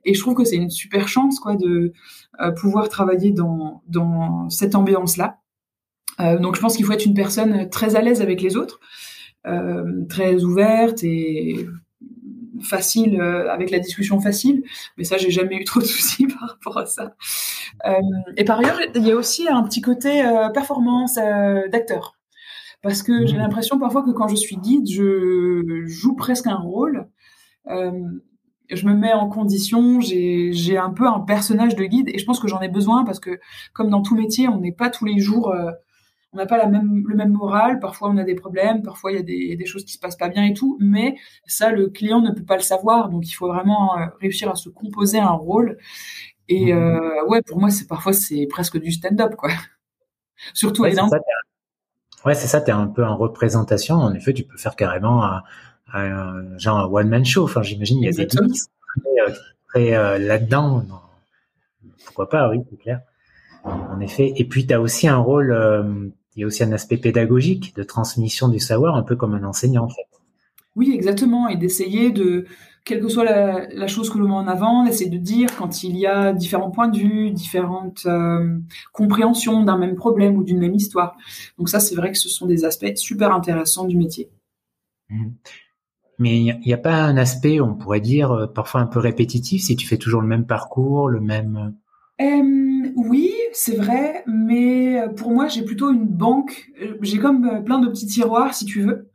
[0.05, 1.93] Et je trouve que c'est une super chance quoi de
[2.41, 5.39] euh, pouvoir travailler dans dans cette ambiance là.
[6.19, 8.81] Euh, donc je pense qu'il faut être une personne très à l'aise avec les autres,
[9.47, 11.65] euh, très ouverte et
[12.63, 14.63] facile euh, avec la discussion facile,
[14.97, 17.15] mais ça j'ai jamais eu trop de soucis par rapport à ça.
[17.87, 17.93] Euh,
[18.37, 22.17] et par ailleurs, il y a aussi un petit côté euh, performance d'acteur,
[22.83, 23.41] parce que j'ai mmh.
[23.41, 27.07] l'impression parfois que quand je suis guide, je joue presque un rôle.
[27.67, 32.41] je me mets en condition, j'ai un peu un personnage de guide et je pense
[32.41, 33.39] que j'en ai besoin parce que
[33.73, 35.55] comme dans tout métier, on n'est pas tous les jours
[36.33, 37.79] on n'a pas la même, le même moral.
[37.79, 38.83] Parfois, on a des problèmes.
[38.83, 40.79] Parfois, il y a des, des, choses qui se passent pas bien et tout.
[40.81, 41.17] Mais
[41.47, 43.11] ça, le client ne peut pas le savoir.
[43.11, 45.77] Donc, il faut vraiment euh, réussir à se composer un rôle.
[46.49, 46.79] Et mmh.
[46.79, 49.51] euh, ouais, pour moi, c'est parfois c'est presque du stand-up, quoi.
[50.55, 51.01] Surtout ouais, c'est
[52.25, 52.61] Ouais, c'est ça.
[52.61, 53.97] T'es un peu en représentation.
[53.97, 55.43] En effet, tu peux faire carrément un,
[55.93, 57.45] un genre un one man show.
[57.45, 58.71] Enfin, j'imagine il y a des trucs qui sont
[59.69, 60.85] très, euh, là-dedans.
[62.07, 63.01] Pourquoi pas Oui, c'est clair.
[63.65, 64.33] En effet.
[64.37, 65.53] Et puis, tu as aussi un rôle
[66.37, 69.45] il y a aussi un aspect pédagogique de transmission du savoir, un peu comme un
[69.45, 70.07] enseignant en fait.
[70.75, 72.47] Oui, exactement, et d'essayer de,
[72.85, 75.97] quelle que soit la, chose que l'on met en avant, d'essayer de dire quand il
[75.97, 78.59] y a différents points de vue, différentes euh,
[78.93, 81.17] compréhensions d'un même problème ou d'une même histoire.
[81.59, 84.31] Donc ça, c'est vrai que ce sont des aspects super intéressants du métier.
[85.11, 85.29] Mmh.
[86.19, 89.63] Mais il n'y a, pas un aspect, on pourrait dire, euh, parfois un peu répétitif
[89.63, 91.75] si tu fais toujours le même parcours, le même...
[92.23, 96.71] Euh, oui, c'est vrai, mais euh, pour moi, j'ai plutôt une banque.
[96.81, 99.09] Euh, j'ai comme euh, plein de petits tiroirs, si tu veux.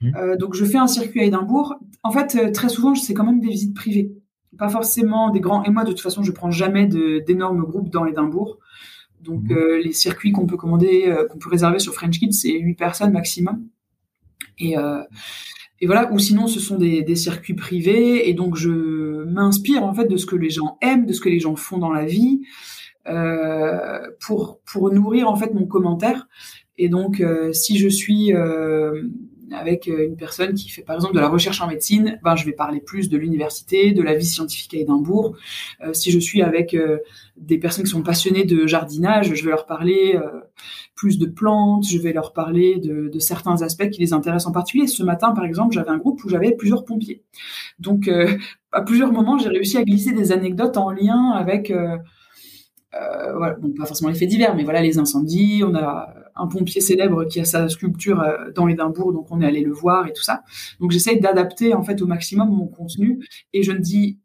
[0.00, 0.36] Mmh.
[0.36, 1.76] donc, je fais un circuit à Édimbourg.
[2.02, 4.12] En fait, très souvent, c'est quand même des visites privées,
[4.58, 5.64] pas forcément des grands.
[5.64, 8.58] Et moi, de toute façon, je prends jamais d'énormes groupes dans Édimbourg.
[9.22, 9.54] Donc, mmh.
[9.82, 13.66] les circuits qu'on peut commander, qu'on peut réserver sur French Kids, c'est 8 personnes maximum.
[14.58, 14.76] Et,
[15.84, 16.10] et voilà.
[16.14, 18.30] Ou sinon, ce sont des, des circuits privés.
[18.30, 18.70] Et donc, je
[19.24, 21.76] m'inspire en fait de ce que les gens aiment, de ce que les gens font
[21.76, 22.40] dans la vie.
[23.06, 26.26] Euh, pour pour nourrir en fait mon commentaire.
[26.78, 29.02] Et donc, euh, si je suis euh,
[29.52, 32.52] avec une personne qui fait par exemple de la recherche en médecine, ben je vais
[32.52, 35.36] parler plus de l'université, de la vie scientifique à Édimbourg.
[35.82, 36.76] Euh, si je suis avec
[37.36, 40.18] des personnes qui sont passionnées de jardinage, je vais leur parler
[40.94, 44.86] plus de plantes, je vais leur parler de, certains aspects qui les intéressent en particulier.
[44.86, 47.22] Ce matin, par exemple, j'avais un groupe où j'avais plusieurs pompiers.
[47.78, 48.08] Donc,
[48.72, 51.72] à plusieurs moments, j'ai réussi à glisser des anecdotes en lien avec
[52.94, 55.62] euh, voilà, bon, pas forcément les faits divers, mais voilà, les incendies.
[55.64, 59.46] On a un pompier célèbre qui a sa sculpture euh, dans Édimbourg, donc on est
[59.46, 60.42] allé le voir et tout ça.
[60.80, 64.18] Donc j'essaye d'adapter en fait au maximum mon contenu et je ne dis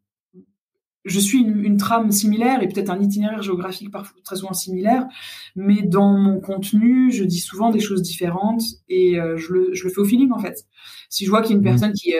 [1.06, 5.08] je suis une, trame similaire et peut-être un itinéraire géographique parfois très souvent similaire,
[5.56, 9.86] mais dans mon contenu, je dis souvent des choses différentes et euh, je, le, je,
[9.86, 10.66] le, fais au feeling en fait.
[11.10, 11.64] Si je vois qu'il y a une mmh.
[11.64, 12.14] personne qui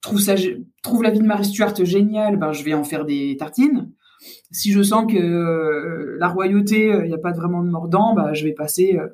[0.00, 0.34] trouve ça
[0.82, 3.90] trouve la vie de Marie Stuart géniale, ben je vais en faire des tartines
[4.50, 8.14] si je sens que euh, la royauté, il euh, n'y a pas vraiment de mordant,
[8.14, 9.08] bah, je vais passer euh,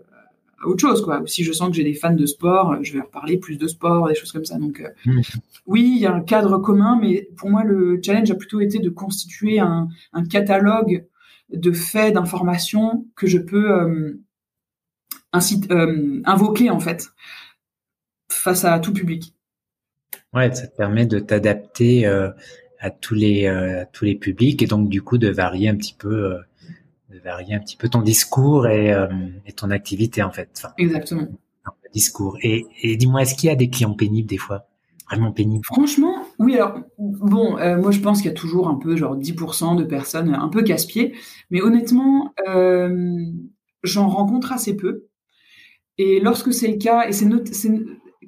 [0.62, 1.02] à autre chose.
[1.02, 1.22] Quoi.
[1.26, 3.66] si je sens que j'ai des fans de sport, je vais leur parler plus de
[3.66, 4.58] sport, des choses comme ça.
[4.58, 5.20] Donc, mmh.
[5.66, 8.78] oui, il y a un cadre commun, mais pour moi, le challenge a plutôt été
[8.78, 9.88] de constituer un,
[10.30, 11.06] catalogue
[11.52, 14.16] de faits, d'informations que je peux
[15.32, 17.08] invoquer, en fait,
[18.30, 19.34] face à tout public.
[20.32, 22.06] Ouais, ça te permet de t'adapter
[22.82, 25.94] à tous les à tous les publics et donc du coup de varier un petit
[25.94, 26.36] peu
[27.08, 28.92] de varier un petit peu ton discours et,
[29.46, 30.62] et ton activité en fait.
[30.76, 31.28] Exactement.
[31.92, 32.38] discours.
[32.42, 34.66] Et, et dis-moi, est-ce qu'il y a des clients pénibles des fois?
[35.08, 36.54] Vraiment pénibles Franchement, oui.
[36.54, 40.34] Alors, bon, moi je pense qu'il y a toujours un peu, genre 10% de personnes
[40.34, 41.14] un peu casse-pieds.
[41.50, 43.18] Mais honnêtement, euh,
[43.82, 45.06] j'en rencontre assez peu.
[45.98, 47.26] Et lorsque c'est le cas, et c'est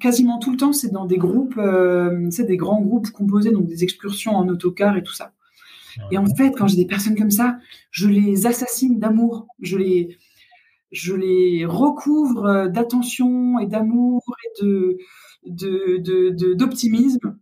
[0.01, 3.67] quasiment tout le temps, c'est dans des groupes, euh, c'est des grands groupes composés, donc
[3.67, 5.33] des excursions en autocar et tout ça.
[6.11, 7.59] Et en fait, quand j'ai des personnes comme ça,
[7.91, 9.47] je les assassine d'amour.
[9.61, 10.19] Je les,
[10.91, 14.99] je les recouvre d'attention et d'amour et de,
[15.47, 17.39] de, d'optimisme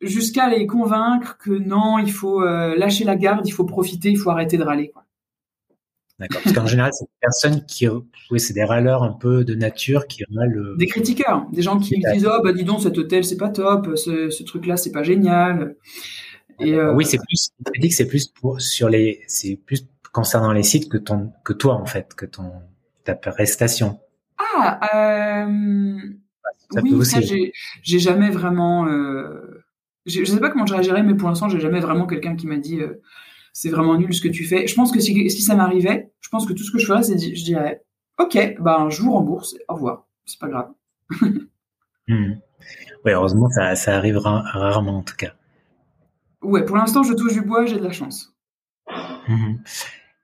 [0.00, 4.18] jusqu'à les convaincre que non, il faut euh, lâcher la garde, il faut profiter, il
[4.18, 4.90] faut arrêter de râler.
[4.90, 5.04] Quoi.
[6.22, 6.40] D'accord.
[6.44, 7.88] Parce qu'en général, c'est des personnes qui,
[8.30, 10.56] oui, c'est des râleurs un peu de nature qui râlent.
[10.56, 13.48] Euh, des critiqueurs, des gens qui disent oh bah dis donc cet hôtel c'est pas
[13.48, 15.74] top, ce, ce truc-là c'est pas génial.
[16.60, 16.94] Et euh...
[16.94, 17.50] Oui, c'est plus.
[17.74, 21.32] Je dis que c'est plus pour sur les, c'est plus concernant les sites que ton,
[21.44, 22.52] que toi en fait, que ton
[23.02, 23.98] ta prestation.
[24.38, 24.78] Ah.
[24.94, 25.96] Euh...
[26.84, 28.86] oui, ça j'ai, jamais vraiment.
[28.86, 29.64] Euh...
[30.06, 32.58] Je sais pas comment je réagirais, mais pour l'instant j'ai jamais vraiment quelqu'un qui m'a
[32.58, 32.78] dit.
[33.52, 34.66] C'est vraiment nul ce que tu fais.
[34.66, 37.02] Je pense que si, si ça m'arrivait, je pense que tout ce que je ferais,
[37.02, 37.82] c'est je dirais,
[38.18, 40.70] ok, ben je vous rembourse, au revoir, c'est pas grave.
[42.08, 42.32] Hmm.
[43.04, 45.34] Oui, heureusement, ça, ça arrivera rarement en tout cas.
[46.42, 48.34] Ouais, pour l'instant, je touche du bois, j'ai de la chance.
[49.28, 49.54] Hmm.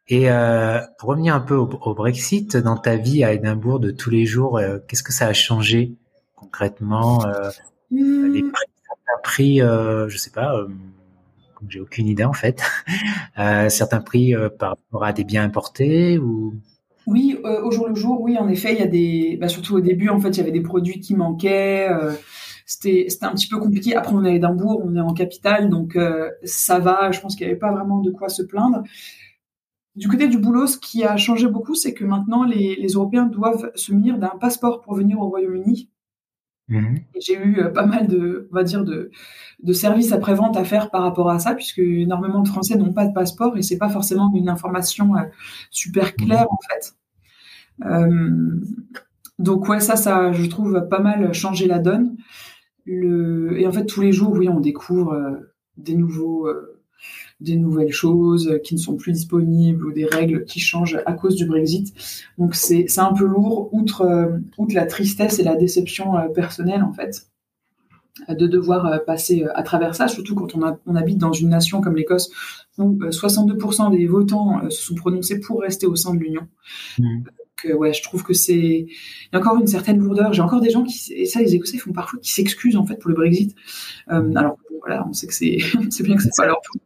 [0.08, 4.10] Et euh, pour revenir un peu au, Brexit, dans ta vie à Édimbourg de tous
[4.10, 5.94] les jours, euh, qu'est-ce que ça a changé
[6.34, 7.50] concrètement euh,
[7.90, 8.32] hmm.
[8.32, 8.66] Les prix,
[9.22, 10.66] prix euh, je sais pas,
[11.68, 12.62] j'ai aucune idée en fait.
[13.38, 16.54] Euh, certains prix euh, par rapport à des biens importés ou?
[17.06, 19.76] Oui, euh, au jour le jour, oui, en effet, il y a des, bah, surtout
[19.76, 21.88] au début, en fait, il y avait des produits qui manquaient.
[22.66, 23.94] c'était c'était un petit peu compliqué.
[23.94, 25.96] Après, on est à Édimbourg, on est en capitale, donc
[26.42, 27.12] ça va.
[27.12, 28.82] Je pense qu'il n'y avait pas vraiment de quoi se plaindre.
[29.94, 33.26] Du côté du boulot, ce qui a changé beaucoup, c'est que maintenant les, les Européens
[33.26, 35.90] doivent se munir d'un passeport pour venir au Royaume-Uni.
[36.68, 37.00] Mhm.
[37.18, 39.10] J'ai eu euh, pas mal de, on va dire, de,
[39.62, 43.06] de services après-vente à faire par rapport à ça, puisque énormément de Français n'ont pas
[43.06, 45.22] de passeport et c'est pas forcément une information euh,
[45.70, 46.48] super claire, mhm.
[46.50, 46.94] en fait.
[47.84, 48.60] Euh,
[49.38, 52.16] donc ouais, ça, ça, je trouve pas mal changer la donne.
[52.84, 56.48] Le, et en fait, tous les jours, oui, on découvre euh, des nouveaux,
[57.40, 61.36] des nouvelles choses qui ne sont plus disponibles ou des règles qui changent à cause
[61.36, 61.94] du Brexit.
[62.36, 66.82] Donc c'est un peu lourd, outre, euh, outre la tristesse et la déception euh, personnelle
[66.82, 67.28] en fait,
[68.28, 71.80] de devoir euh, passer à travers ça, surtout quand on, on habite dans une nation
[71.80, 72.30] comme l'Écosse
[72.78, 76.46] où 62% des votants se sont prononcés pour rester au sein de l'Union.
[76.98, 77.22] Mmh.
[77.64, 78.88] Donc ouais, je trouve que c'est il
[79.32, 80.32] y a encore une certaine lourdeur.
[80.32, 82.96] J'ai encore des gens qui et ça les Écossais font parfois qui s'excusent en fait
[82.96, 83.56] pour le Brexit.
[84.10, 85.58] Euh, alors voilà, on sait que c'est
[85.90, 86.78] c'est bien que c'est pas leur tout.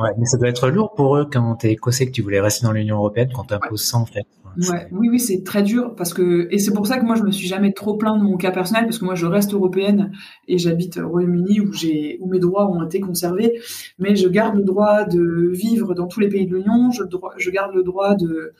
[0.00, 2.64] Ouais, mais ça doit être lourd pour eux quand t'es écossais que tu voulais rester
[2.64, 4.26] dans l'Union européenne quand t'imposes ça en fait.
[4.56, 7.22] Ouais, oui, oui, c'est très dur parce que et c'est pour ça que moi je
[7.22, 10.12] me suis jamais trop plaint de mon cas personnel parce que moi je reste européenne
[10.48, 13.60] et j'habite au Royaume-Uni où j'ai où mes droits ont été conservés,
[13.98, 17.04] mais je garde le droit de vivre dans tous les pays de l'Union, je,
[17.38, 18.52] je garde le droit de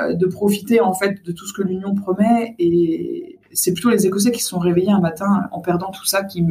[0.00, 4.06] euh, de profiter en fait de tout ce que l'Union promet et c'est plutôt les
[4.06, 6.44] Écossais qui se sont réveillés un matin en perdant tout ça qui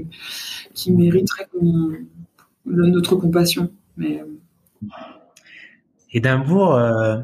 [0.74, 1.50] qui mériteraient
[2.66, 3.72] notre compassion.
[3.98, 4.90] Mais euh,
[6.12, 6.76] Édimbourg.
[6.76, 7.22] Euh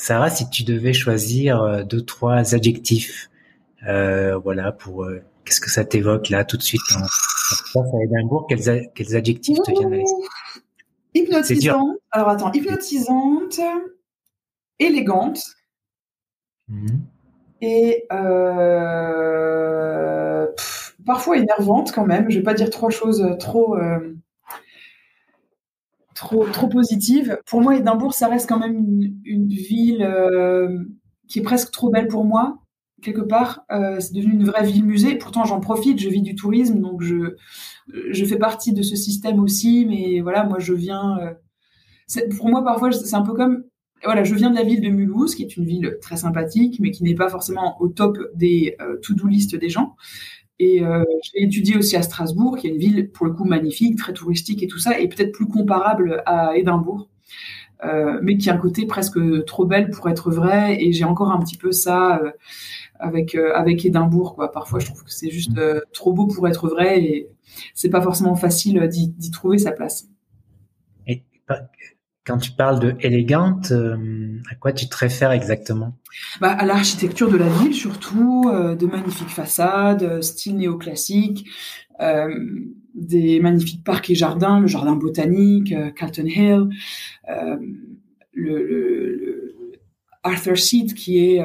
[0.00, 3.30] Sarah, si tu devais choisir euh, deux, trois adjectifs,
[3.86, 6.80] euh, voilà, pour euh, qu'est-ce que ça t'évoque là tout de suite
[7.74, 10.28] en, à Édimbourg, quels, quels adjectifs te viennent à l'esprit?
[11.14, 11.98] Hypnotisante.
[12.12, 13.60] Alors attends, hypnotisante,
[14.78, 15.42] élégante.
[16.68, 16.86] Mmh.
[17.60, 18.06] Et
[21.06, 22.30] parfois énervante quand même.
[22.30, 23.76] Je vais pas dire trois choses trop
[26.20, 27.38] trop, trop positive.
[27.46, 28.76] Pour moi, Édimbourg, ça reste quand même
[29.24, 30.84] une, ville euh,
[31.28, 32.58] qui est presque trop belle pour moi.
[33.02, 35.16] Quelque part, euh, c'est devenu une vraie ville musée.
[35.16, 35.98] Pourtant, j'en profite.
[35.98, 37.36] Je vis du tourisme, donc je
[38.10, 39.86] je fais partie de ce système aussi.
[39.86, 41.18] Mais voilà, moi, je viens.
[41.20, 43.64] Euh, pour moi, parfois, c'est un peu comme
[44.04, 46.90] voilà, je viens de la ville de Mulhouse, qui est une ville très sympathique, mais
[46.90, 49.96] qui n'est pas forcément au top des to-do list des gens.
[50.60, 53.96] Et euh, j'ai étudié aussi à Strasbourg, qui est une ville pour le coup magnifique,
[53.96, 57.08] très touristique et tout ça, et peut-être plus comparable à Édimbourg,
[57.82, 60.76] euh, mais qui a un côté presque trop belle pour être vrai.
[60.78, 62.30] Et j'ai encore un petit peu ça euh,
[62.98, 64.52] avec euh, avec Édimbourg, quoi.
[64.52, 67.30] Parfois, je trouve que c'est juste euh, trop beau pour être vrai, et
[67.74, 70.08] c'est pas forcément facile d'y trouver sa place.
[71.06, 71.24] Et
[72.26, 73.96] quand tu parles de élégante, euh,
[74.50, 75.96] à quoi tu te réfères exactement?
[76.40, 81.46] Bah, À l'architecture de la ville surtout, euh, de magnifiques façades, euh, style néoclassique.
[82.94, 86.68] des magnifiques parcs et jardins, le jardin botanique, Carlton Hill,
[88.32, 89.19] le,
[90.22, 91.40] Arthur Seat, qui est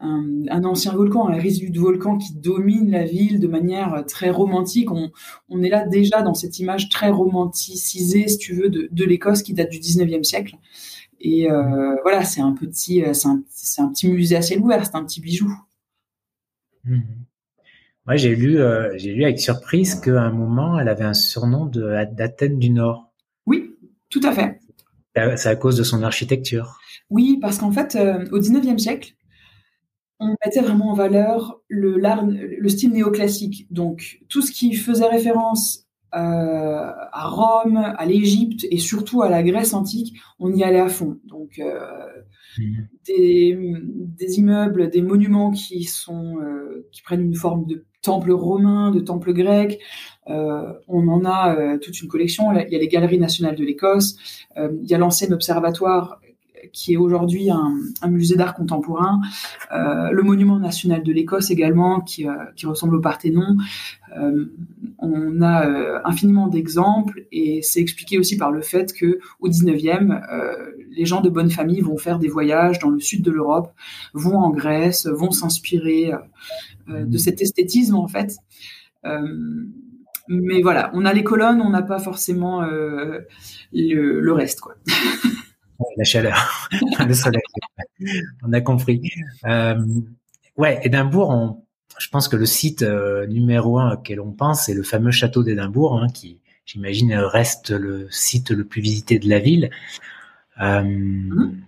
[0.00, 4.92] un, ancien volcan, un résidu de volcan qui domine la ville de manière très romantique.
[4.92, 5.10] On,
[5.48, 9.42] on est là déjà dans cette image très romanticisée, si tu veux, de, de l'Écosse
[9.42, 10.56] qui date du 19e siècle.
[11.20, 13.42] Et euh, voilà, c'est un petit, euh, c'est un,
[13.78, 15.52] un, petit musée à ciel ouvert, c'est un petit bijou.
[16.84, 17.00] Mmh.
[18.06, 21.66] Moi, j'ai lu, euh, j'ai lu avec surprise qu'à un moment, elle avait un surnom
[21.66, 23.12] d'Athènes du Nord.
[23.46, 23.74] Oui,
[24.10, 24.60] tout à fait.
[25.36, 26.78] C'est à cause de son architecture.
[27.10, 27.96] Oui, parce qu'en fait,
[28.32, 29.14] au 19e siècle,
[30.20, 33.66] on mettait vraiment en valeur le, le style néoclassique.
[33.70, 39.42] Donc, tout ce qui faisait référence euh, à Rome, à l'Égypte et surtout à la
[39.42, 41.18] Grèce antique, on y allait à fond.
[41.24, 41.80] Donc, euh,
[42.58, 42.88] mhm.
[43.06, 49.00] des, immeubles, des monuments qui sont euh, qui prennent une forme de temple romain, de
[49.00, 49.80] temple grec.
[50.26, 52.52] on en a toute une collection.
[52.52, 54.16] Il y a les galeries nationales de l'Écosse.
[54.56, 56.20] il y a l'ancien observatoire
[56.72, 59.20] qui est aujourd'hui un, musée d'art contemporain,
[59.72, 63.56] euh, le monument national de l'Écosse également, qui, euh, ressemble au Parthénon.
[64.16, 64.46] Euh,
[64.98, 70.20] on a infiniment d'exemples et c'est expliqué aussi par le fait que au 19e,
[70.90, 73.72] les gens de bonne famille vont faire des voyages dans le sud de l'Europe,
[74.14, 76.12] vont en Grèce, vont s'inspirer
[76.88, 78.36] de cet esthétisme en fait.
[80.28, 83.26] mais voilà, on a les colonnes, on n'a pas forcément le,
[83.72, 84.76] le, reste, quoi.
[85.96, 86.68] la chaleur,
[87.06, 87.42] le soleil.
[88.42, 89.10] on a compris.
[89.44, 89.76] Euh,
[90.56, 91.62] ouais, Édimbourg, on,
[91.98, 95.42] je pense que le site euh, numéro un auquel on pense, c'est le fameux château
[95.42, 99.70] d'Édimbourg, hein, qui, j'imagine, reste le site le plus visité de la ville.
[100.60, 101.62] Euh, mmh.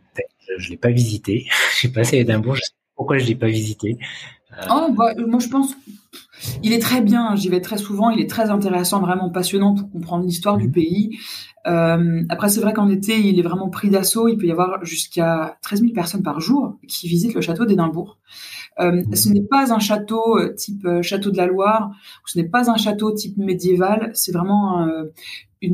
[0.59, 1.47] Je, l'ai pas visité.
[1.81, 2.57] J'ai passé à Édimbourg.
[2.57, 3.99] Je sais pas pourquoi je l'ai pas visité.
[4.71, 5.75] Oh, bah, moi, je pense.
[6.63, 9.91] Il est très bien, j'y vais très souvent, il est très intéressant, vraiment passionnant pour
[9.91, 10.73] comprendre l'histoire du mmh.
[10.73, 11.19] pays.
[11.69, 14.29] Euh, après, c'est vrai qu'en été, il est vraiment pris d'assaut.
[14.29, 18.19] Il peut y avoir jusqu'à 13 000 personnes par jour qui visitent le château d'Édimbourg.
[18.81, 21.91] Euh, ce n'est pas un château euh, type château de la Loire,
[22.27, 24.11] ce n'est pas un château type médiéval.
[24.15, 24.89] C'est vraiment
[25.61, 25.69] un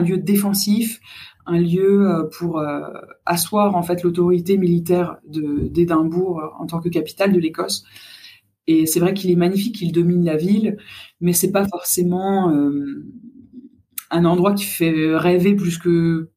[0.00, 1.00] lieu défensif,
[1.46, 2.62] un lieu pour
[3.26, 7.84] asseoir en fait l'autorité militaire d'Édimbourg en tant que capitale de l'Écosse.
[8.66, 10.76] Et c'est vrai qu'il est magnifique, il domine la ville,
[11.20, 12.52] mais c'est pas forcément
[14.10, 16.30] un endroit qui fait rêver plus que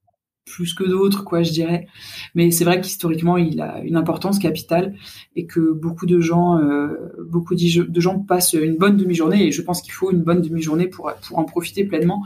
[0.46, 1.88] plus que d'autres, quoi, je dirais.
[2.36, 4.96] Mais c'est vrai qu'historiquement, il a une importance capitale
[5.36, 6.98] et que beaucoup de gens, euh,
[7.30, 10.88] beaucoup de gens passent une bonne demi-journée et je pense qu'il faut une bonne demi-journée
[10.88, 12.24] pour pour en profiter pleinement.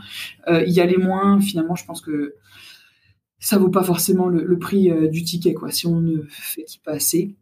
[0.48, 2.34] Euh, y aller moins, finalement, je pense que
[3.38, 5.70] ça vaut pas forcément le, prix euh, du ticket, quoi.
[5.70, 7.36] Si on ne fait qu'y passer,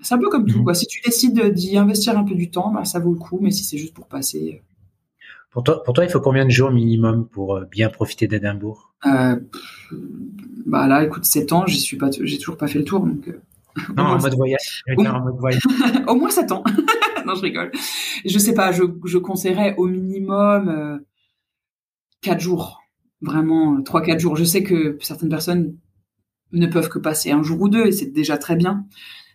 [0.00, 0.64] c'est un peu comme tout, mmh.
[0.64, 0.74] quoi.
[0.74, 3.38] Si tu décides d'y investir un peu du temps, bah, ça vaut le coup.
[3.40, 4.62] Mais si c'est juste pour passer,
[5.50, 8.94] pour toi, pour toi, il faut combien de jours minimum pour euh, bien profiter d'Édimbourg?
[9.06, 9.36] Euh,
[10.66, 13.28] Bah là, écoute, 7 ans, j'y suis pas, j'ai toujours pas fait le tour, donc.
[13.28, 13.40] Euh,
[13.96, 14.82] non, en mode, voyage.
[14.96, 15.62] en mode voyage.
[16.06, 16.64] au moins 7 ans.
[17.26, 17.70] non, je rigole.
[18.24, 20.98] Je sais pas, je, je conseillerais au minimum euh,
[22.22, 22.82] 4 jours.
[23.20, 24.36] Vraiment, 3-4 euh, jours.
[24.36, 25.76] Je sais que certaines personnes
[26.52, 28.86] ne peuvent que passer un jour ou deux et c'est déjà très bien.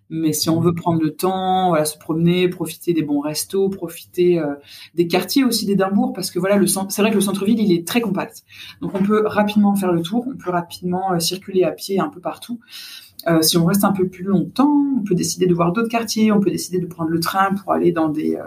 [0.10, 4.40] Mais si on veut prendre le temps, voilà, se promener, profiter des bons restos, profiter
[4.40, 4.56] euh,
[4.96, 7.88] des quartiers aussi d'Édimbourg, parce que voilà, le c'est vrai que le centre-ville il est
[7.88, 8.44] très compact,
[8.82, 12.10] donc on peut rapidement faire le tour, on peut rapidement euh, circuler à pied un
[12.10, 12.60] peu partout.
[13.28, 16.32] Euh, si on reste un peu plus longtemps, on peut décider de voir d'autres quartiers,
[16.32, 18.38] on peut décider de prendre le train pour aller dans des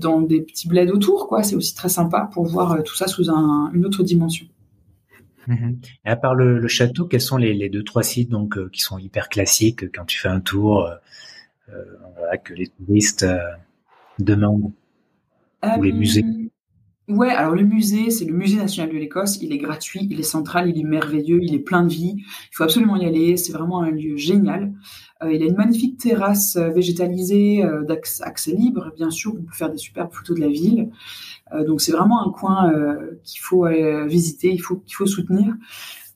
[0.00, 1.44] dans des petits bleds autour, quoi.
[1.44, 4.46] C'est aussi très sympa pour voir tout ça sous une autre dimension.
[5.46, 5.80] Mhm.
[6.04, 8.98] Et à part le, château, quels sont les, deux trois sites donc euh, qui sont
[8.98, 10.94] hyper classiques quand tu fais un tour, euh,
[11.70, 13.38] euh que les touristes euh,
[14.18, 14.72] demandent
[15.76, 16.24] ou les musées?
[17.06, 19.38] Ouais, alors le musée, c'est le musée national de l'Écosse.
[19.42, 22.14] Il est gratuit, il est central, il est merveilleux, il est plein de vie.
[22.16, 23.36] Il faut absolument y aller.
[23.36, 24.72] C'est vraiment un lieu génial.
[25.22, 28.92] il a une magnifique terrasse végétalisée d'accès libre.
[28.96, 30.90] Bien sûr, on peut faire des superbes photos de la ville.
[31.52, 33.66] Euh, donc c'est vraiment un coin euh, qu'il faut
[34.06, 35.54] visiter, il faut qu'il faut soutenir.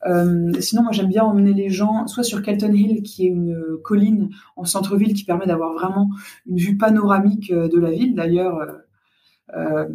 [0.07, 3.79] Euh, sinon, moi, j'aime bien emmener les gens soit sur Kelton Hill, qui est une
[3.83, 6.11] colline en centre-ville qui permet d'avoir vraiment
[6.47, 8.15] une vue panoramique de la ville.
[8.15, 8.59] D'ailleurs,
[9.57, 9.89] euh,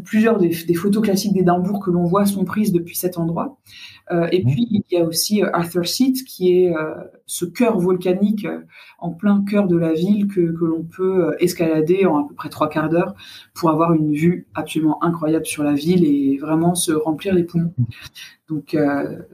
[0.00, 3.58] plusieurs des, photos classiques d'Édimbourg que l'on voit sont prises depuis cet endroit.
[4.10, 6.94] Euh, et puis il y a aussi euh, Arthur Seat, qui est euh,
[7.26, 8.46] ce cœur volcanique
[8.98, 12.48] en plein cœur de la ville que, que l'on peut escalader en à peu près
[12.48, 13.14] trois quarts d'heure
[13.54, 17.74] pour avoir une vue absolument incroyable sur la ville et vraiment se remplir les poumons.
[18.48, 18.76] Donc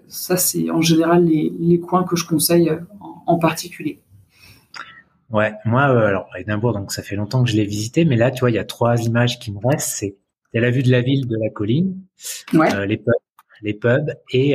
[0.06, 4.00] ça c'est en général les, les, coins que je conseille en, en particulier.
[5.30, 8.40] Ouais, moi, alors Édimbourg, donc ça fait longtemps que je l'ai visité, mais là, tu
[8.40, 9.90] vois, il y a trois images qui me restent.
[9.96, 10.16] C'est
[10.54, 12.00] la vue de la ville, de la colline,
[12.52, 13.14] les pubs,
[13.62, 14.54] les pubs et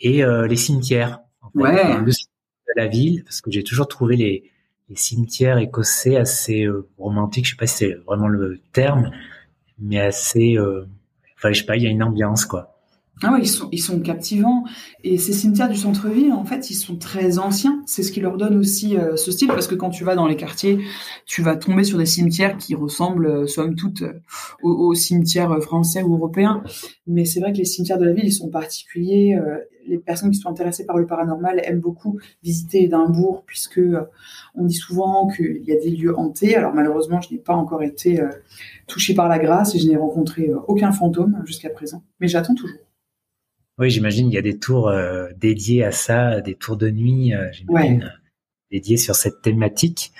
[0.00, 1.20] et les cimetières.
[1.54, 2.00] ouais.
[2.00, 2.12] Le
[2.76, 4.50] de la ville, parce que j'ai toujours trouvé les
[4.90, 7.46] les cimetières écossais assez euh, romantiques.
[7.46, 9.10] Je sais pas si c'est vraiment le terme,
[9.78, 10.58] mais assez.
[10.58, 10.84] Euh,
[11.36, 12.79] enfin, je sais pas, il y a une ambiance quoi.
[13.22, 14.64] Ah ouais, ils sont, ils sont captivants.
[15.04, 17.82] Et ces cimetières du centre-ville, en fait, ils sont très anciens.
[17.84, 20.26] C'est ce qui leur donne aussi euh, ce style, parce que quand tu vas dans
[20.26, 20.78] les quartiers,
[21.26, 24.12] tu vas tomber sur des cimetières qui ressemblent, euh, somme toute, euh,
[24.62, 26.62] aux, cimetières français ou européens.
[27.06, 29.38] Mais c'est vrai que les cimetières de la ville, ils sont particuliers.
[29.86, 33.80] les personnes qui sont intéressées par le paranormal aiment beaucoup visiter Édimbourg, puisque
[34.54, 36.54] on dit souvent qu'il y a des lieux hantés.
[36.54, 38.20] Alors malheureusement, je n'ai pas encore été
[38.86, 42.02] touchée par la grâce et je n'ai rencontré aucun fantôme jusqu'à présent.
[42.20, 42.78] Mais j'attends toujours.
[43.80, 47.34] Oui, j'imagine il y a des tours euh, dédiés à ça, des tours de nuit,
[47.34, 48.12] euh, j'imagine,
[48.70, 50.12] dédiés sur cette thématique.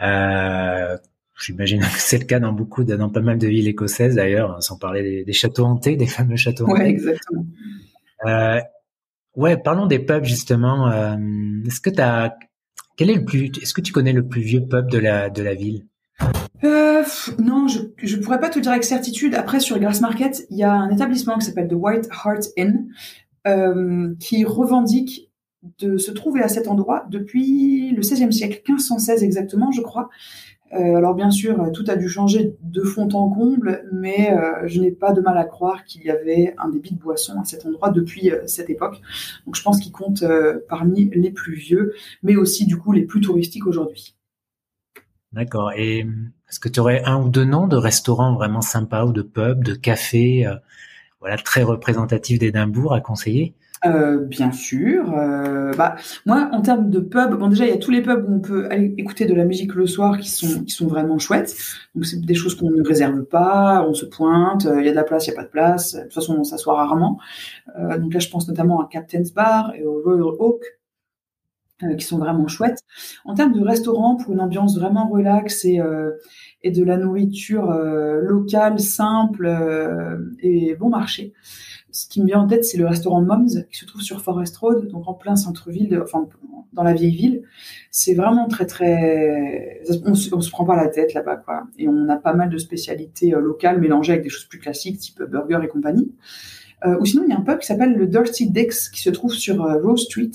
[0.00, 0.96] Euh,
[1.38, 4.62] j'imagine que c'est le cas dans beaucoup, de, dans pas mal de villes écossaises d'ailleurs,
[4.62, 6.82] sans parler des, châteaux hantés, des fameux châteaux hantés.
[6.82, 7.44] Ouais, exactement.
[8.24, 8.60] Euh,
[9.34, 10.90] ouais, parlons des pubs justement.
[11.66, 12.34] est-ce que tu as,
[12.96, 15.42] quel est le plus, est-ce que tu connais le plus vieux pub de la de
[15.42, 15.84] la ville?
[16.64, 17.02] Euh,
[17.38, 19.34] non, je je pourrais pas te dire avec certitude.
[19.34, 22.88] Après, sur Grass Market, il y a un établissement qui s'appelle The White Hart Inn
[23.46, 25.30] euh, qui revendique
[25.78, 30.08] de se trouver à cet endroit depuis le XVIe siècle, 1516 exactement, je crois.
[30.72, 34.80] Euh, alors bien sûr, tout a dû changer de fond en comble, mais euh, je
[34.80, 37.66] n'ai pas de mal à croire qu'il y avait un débit de boisson à cet
[37.66, 39.00] endroit depuis euh, cette époque.
[39.46, 43.02] Donc je pense qu'il compte euh, parmi les plus vieux, mais aussi du coup les
[43.02, 44.16] plus touristiques aujourd'hui.
[45.32, 45.72] D'accord.
[45.76, 46.06] Et
[46.48, 49.64] est-ce que tu aurais un ou deux noms de restaurants vraiment sympas ou de pubs,
[49.64, 50.54] de cafés, euh,
[51.20, 53.54] voilà, très représentatifs d'Édimbourg à conseiller?
[53.84, 55.12] Euh, bien sûr.
[55.12, 58.24] Euh, bah, moi, en termes de pubs, bon déjà il y a tous les pubs
[58.26, 61.18] où on peut aller écouter de la musique le soir qui sont qui sont vraiment
[61.18, 61.54] chouettes.
[61.94, 64.96] Donc c'est des choses qu'on ne réserve pas, on se pointe, il y a de
[64.96, 65.94] la place, il y a pas de place.
[65.94, 67.18] De toute façon, on s'assoit rarement.
[67.98, 70.85] donc là, je pense notamment à Captain's Bar et au Royal Oak euh,
[71.98, 72.80] qui sont vraiment chouettes.
[73.24, 76.12] En termes de restaurant, pour une ambiance vraiment relaxe et, euh,
[76.62, 79.46] et de la nourriture euh, locale, simple
[80.40, 81.34] et bon marché,
[81.90, 84.56] ce qui me vient en tête, c'est le restaurant Moms qui se trouve sur Forest
[84.56, 86.28] Road, donc en plein centre-ville, enfin
[86.72, 87.42] dans la vieille ville.
[87.90, 91.64] C'est vraiment très très, on se, se prend pas la tête là-bas quoi.
[91.78, 95.22] Et on a pas mal de spécialités locales mélangées avec des choses plus classiques, type
[95.22, 96.12] burger et compagnie.
[97.00, 99.32] ou sinon, il y a un pub qui s'appelle le Dirty Dicks qui se trouve
[99.32, 100.30] sur Rose Street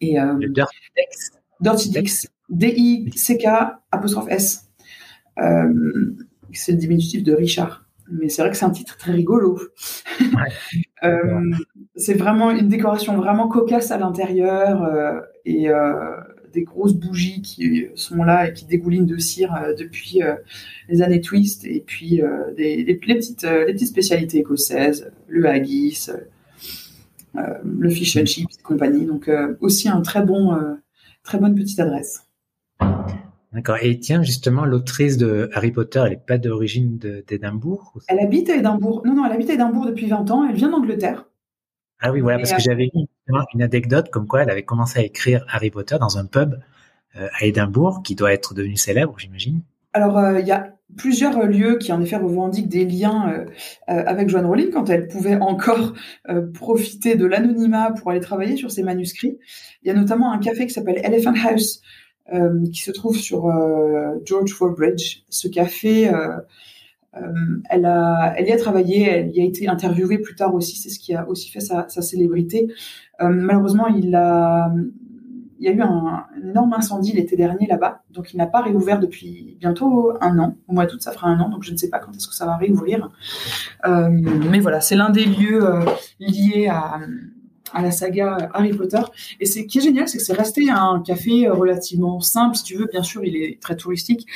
[0.00, 1.40] et, euh, Dirty Dicks.
[1.60, 2.28] Dirty Dicks.
[2.50, 3.46] D-I-C-K
[3.90, 4.68] apostrophe S.
[5.38, 6.14] Euh,
[6.52, 7.84] c'est le diminutif de Richard.
[8.10, 9.58] Mais c'est vrai que c'est un titre très rigolo.
[11.04, 11.50] euh,
[11.96, 15.68] c'est vraiment une décoration vraiment cocasse à l'intérieur euh, et
[16.52, 20.20] des grosses bougies qui sont là et qui dégoulinent de cire depuis
[20.88, 22.20] les années Twist et puis
[22.56, 26.10] des, les, petites, les petites spécialités écossaises, le haggis,
[27.34, 29.06] le fish and chips et compagnie.
[29.06, 30.74] Donc euh, aussi un très bon, euh,
[31.22, 32.26] très bonne petite adresse.
[33.52, 33.76] D'accord.
[33.82, 38.56] Et tiens, justement, l'autrice de Harry Potter, elle n'est pas d'origine d'Édimbourg Elle habite à
[38.56, 39.02] Édimbourg.
[39.04, 40.44] Non, non, elle habite à Édimbourg depuis 20 ans.
[40.48, 41.26] Elle vient d'Angleterre.
[42.00, 43.06] Ah oui, voilà, parce que j'avais lu
[43.54, 46.56] une anecdote comme quoi elle avait commencé à écrire Harry Potter dans un pub
[47.14, 49.60] à Édimbourg, qui doit être devenu célèbre, j'imagine.
[49.92, 53.44] Alors, il y a plusieurs lieux qui en effet revendiquent des liens euh,
[53.88, 55.94] euh, avec Joanne Rowling quand elle pouvait encore
[56.28, 59.38] euh, profiter de l'anonymat pour aller travailler sur ses manuscrits.
[59.82, 61.80] Il y a notamment un café qui s'appelle Elephant House
[62.72, 63.52] qui se trouve sur
[64.24, 65.24] George Ford Bridge.
[65.28, 66.10] Ce café,
[67.12, 71.12] elle, y a travaillé, elle y a été interviewée plus tard aussi, c'est ce qui
[71.14, 72.68] a aussi fait sa célébrité.
[73.20, 74.72] malheureusement, il a
[75.64, 79.00] il y a eu un, énorme incendie l'été dernier là-bas, donc il n'a pas réouvert
[79.00, 80.56] depuis bientôt un an.
[80.68, 82.34] Au mois d'août, ça fera un an, donc je ne sais pas quand est-ce que
[82.34, 83.08] ça va réouvrir.
[83.86, 84.10] Euh,
[84.50, 85.84] mais voilà, c'est l'un des lieux euh,
[86.20, 87.00] liés à,
[87.74, 89.00] à la saga Harry Potter.
[89.40, 92.76] Et c'est qui est génial, c'est que c'est resté un café relativement simple, si tu
[92.76, 92.86] veux.
[92.86, 94.26] Bien sûr, il est très touristique,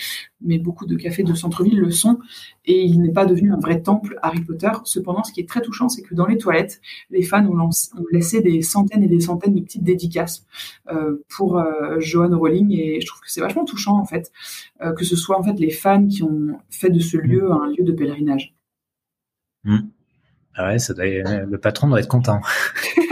[0.41, 2.19] mais beaucoup de cafés de centre-ville le sont.
[2.65, 4.71] Et il n'est pas devenu un vrai temple Harry Potter.
[4.85, 6.81] Cependant, ce qui est très touchant, c'est que dans les toilettes,
[7.11, 7.71] les fans ont,
[8.11, 10.45] laissé des centaines et des centaines de petites dédicaces
[10.91, 12.73] euh, pour euh, Joanne Rowling.
[12.73, 14.31] Et je trouve que c'est vachement touchant, en fait,
[14.83, 17.69] euh, que ce soit en fait les fans qui ont fait de ce lieu un
[17.69, 18.55] lieu de pèlerinage.
[19.65, 19.79] Mmh.
[20.55, 22.41] Ah ouais, ça doit, le patron doit être content.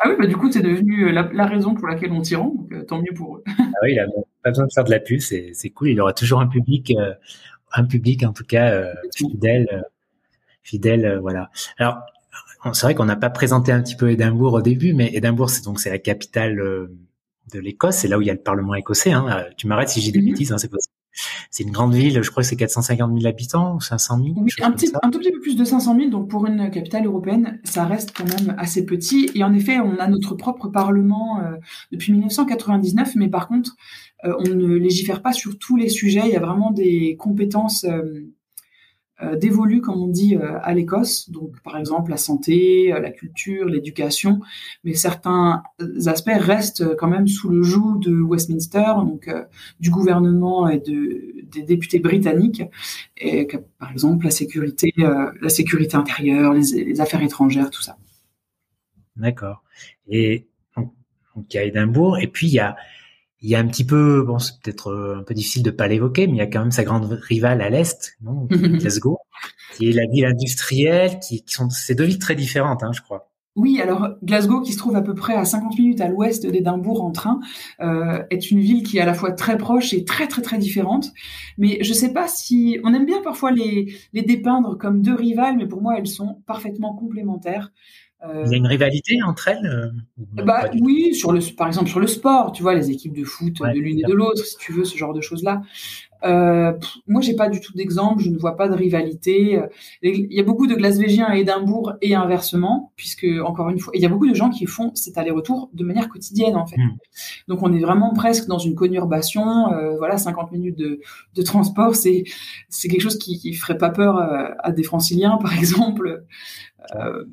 [0.00, 2.72] ah oui, bah du coup, c'est devenu la, raison pour laquelle on t'y rend, donc
[2.72, 3.44] euh, tant mieux pour eux.
[3.58, 4.06] ah oui, il a
[4.42, 5.90] pas besoin de faire de la puce, c'est cool.
[5.90, 7.14] Il aura toujours un public, euh,
[7.72, 9.84] un public en tout cas euh, fidèle,
[10.62, 11.50] fidèle, voilà.
[11.78, 11.98] Alors,
[12.72, 15.64] c'est vrai qu'on n'a pas présenté un petit peu Édimbourg au début, mais Édimbourg, c'est
[15.64, 16.88] donc c'est la capitale
[17.52, 19.12] de l'Écosse, c'est là où il y a le Parlement écossais.
[19.12, 19.44] Hein.
[19.56, 20.30] Tu m'arrêtes si j'ai des mhm.
[20.30, 20.92] bêtises, hein, c'est possible.
[21.50, 24.50] C'est une grande ville, je crois que c'est 450 000 habitants ou 500 000 Oui,
[24.60, 27.58] un, petit, un tout petit peu plus de 500 000, donc pour une capitale européenne,
[27.64, 29.30] ça reste quand même assez petit.
[29.34, 31.56] Et en effet, on a notre propre Parlement euh,
[31.90, 33.76] depuis 1999, mais par contre,
[34.24, 36.22] euh, on ne légifère pas sur tous les sujets.
[36.24, 38.26] Il y a vraiment des compétences euh,
[39.22, 41.30] euh, dévolus, comme on dit, euh, à l'Écosse.
[41.30, 44.40] Donc, par exemple, la santé, euh, la culture, l'éducation.
[44.84, 45.62] Mais certains
[46.06, 49.30] aspects restent quand même sous le joug de Westminster, donc
[49.80, 52.62] du gouvernement et de, des députés britanniques.
[53.78, 57.96] Par exemple, la sécurité, la sécurité intérieure, les, les affaires étrangères, tout ça.
[59.16, 59.62] D'accord.
[60.08, 60.46] Et
[60.76, 60.92] donc,
[61.52, 62.76] il y a Édimbourg, et puis il y a
[63.40, 65.88] il y a un petit peu, bon, c'est peut-être euh, un peu difficile de pas
[65.88, 69.18] l'évoquer, mais il y a quand même sa grande rivale à l'est, non, Glasgow,
[69.76, 73.02] qui est la ville industrielle, qui, qui sont ces deux villes très différentes, hein, je
[73.02, 73.30] crois.
[73.56, 77.02] Oui, alors Glasgow, qui se trouve à peu près à 50 minutes à l'ouest d'Édimbourg
[77.02, 77.40] en train,
[77.80, 80.58] euh, est une ville qui est à la fois très proche et très très très
[80.58, 81.10] différente.
[81.56, 85.56] Mais je sais pas si on aime bien parfois les, les dépeindre comme deux rivales,
[85.56, 87.72] mais pour moi elles sont parfaitement complémentaires.
[88.24, 91.90] Euh, il y a une rivalité entre elles euh, bah, Oui, sur le, par exemple
[91.90, 94.56] sur le sport, tu vois, les équipes de foot de l'une et de l'autre, si
[94.56, 95.60] tu veux, ce genre de choses-là.
[96.24, 96.72] Euh,
[97.06, 99.60] moi, j'ai pas du tout d'exemple, je ne vois pas de rivalité.
[100.02, 104.00] Il y a beaucoup de Glasvégiens à Édimbourg et inversement, puisque encore une fois, il
[104.00, 106.78] y a beaucoup de gens qui font cet aller-retour de manière quotidienne en fait.
[106.78, 106.96] Hmm.
[107.48, 109.72] Donc, on est vraiment presque dans une conurbation.
[109.72, 111.00] Euh, voilà, 50 minutes de,
[111.34, 112.24] de transport, c'est
[112.70, 116.24] c'est quelque chose qui, qui ferait pas peur à, à des Franciliens, par exemple.
[116.94, 117.24] Euh,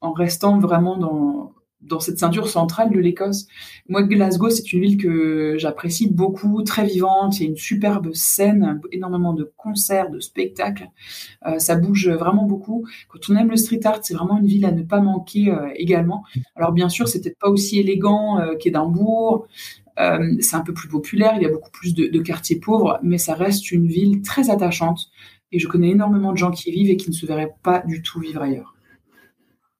[0.00, 3.46] en restant vraiment dans, dans cette ceinture centrale de l'Écosse.
[3.88, 7.38] Moi, Glasgow, c'est une ville que j'apprécie beaucoup, très vivante.
[7.38, 10.88] Il y a une superbe scène, énormément de concerts, de spectacles.
[11.46, 12.86] Euh, ça bouge vraiment beaucoup.
[13.08, 15.68] Quand on aime le street art, c'est vraiment une ville à ne pas manquer euh,
[15.76, 16.24] également.
[16.56, 19.46] Alors bien sûr, c'est peut-être pas aussi élégant euh, qu'Édimbourg.
[19.98, 21.34] Euh, c'est un peu plus populaire.
[21.36, 24.50] Il y a beaucoup plus de, de quartiers pauvres, mais ça reste une ville très
[24.50, 25.10] attachante.
[25.50, 27.80] Et je connais énormément de gens qui y vivent et qui ne se verraient pas
[27.80, 28.74] du tout vivre ailleurs.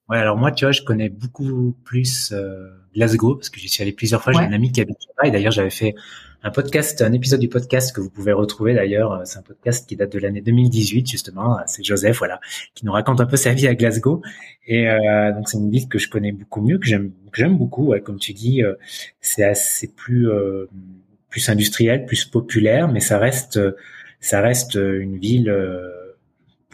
[0.09, 3.82] Ouais, alors moi, tu vois, je connais beaucoup plus euh, Glasgow parce que j'y suis
[3.82, 4.32] allé plusieurs fois.
[4.32, 5.94] J'ai un ami qui habite là et d'ailleurs, j'avais fait
[6.42, 9.22] un podcast, un épisode du podcast que vous pouvez retrouver d'ailleurs.
[9.24, 11.59] C'est un podcast qui date de l'année 2018 justement.
[11.66, 12.40] C'est Joseph, voilà,
[12.74, 14.22] qui nous raconte un peu sa vie à Glasgow.
[14.66, 17.56] Et euh, donc, c'est une ville que je connais beaucoup mieux, que j'aime, que j'aime
[17.56, 17.88] beaucoup.
[17.88, 18.74] Ouais, comme tu dis, euh,
[19.20, 20.66] c'est assez plus euh,
[21.28, 23.61] plus industriel, plus populaire, mais ça reste
[24.20, 25.52] ça reste une ville.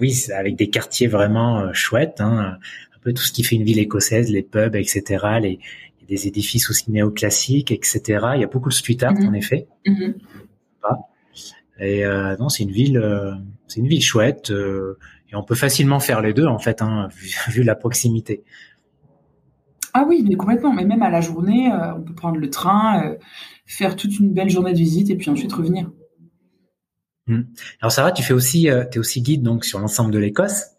[0.00, 2.58] oui, avec des quartiers vraiment chouettes, hein,
[3.04, 5.26] peu tout ce qui fait une ville écossaise, les pubs, etc.
[5.40, 5.60] Les,
[5.98, 8.00] il y a des édifices aussi néoclassiques, etc.
[8.34, 9.34] Il y a beaucoup de street art en mhm.
[9.36, 9.68] effet.
[9.86, 10.14] Mhm.
[11.80, 13.32] Et euh, non, c'est une ville, euh,
[13.66, 14.96] c'est une ville chouette euh,
[15.30, 17.08] et on peut facilement faire les deux en fait, hein,
[17.48, 18.44] vu, la proximité.
[19.92, 20.72] Ah oui, mais complètement.
[20.72, 23.14] Mais même à la journée, on peut prendre le train,
[23.64, 25.90] faire toute une belle journée de visite et puis ensuite revenir.
[27.26, 27.42] Hmm.
[27.80, 30.73] Alors Sarah, tu fais aussi, tu es aussi guide donc sur l'ensemble de l'Écosse.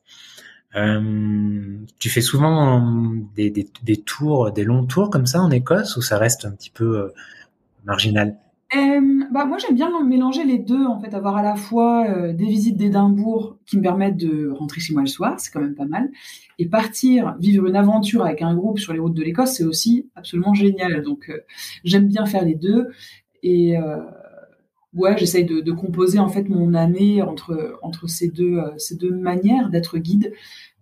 [0.75, 6.01] Euh, tu fais souvent des, des, tours, des longs tours comme ça en Écosse ou
[6.01, 7.07] ça reste un petit peu euh,
[7.85, 8.37] marginal?
[9.31, 12.45] Bah moi j'aime bien mélanger les deux en fait, avoir à la fois euh, des
[12.45, 15.85] visites d'Édimbourg qui me permettent de rentrer chez moi le soir, c'est quand même pas
[15.85, 16.09] mal,
[16.59, 20.09] et partir vivre une aventure avec un groupe sur les routes de l'Écosse, c'est aussi
[20.15, 21.03] absolument génial.
[21.03, 21.31] Donc
[21.83, 22.89] j'aime bien faire les deux
[23.43, 23.75] et
[24.93, 29.11] ouais, j'essaye de, de, composer en fait mon année entre entre ces deux ces deux
[29.11, 30.33] manières d'être guide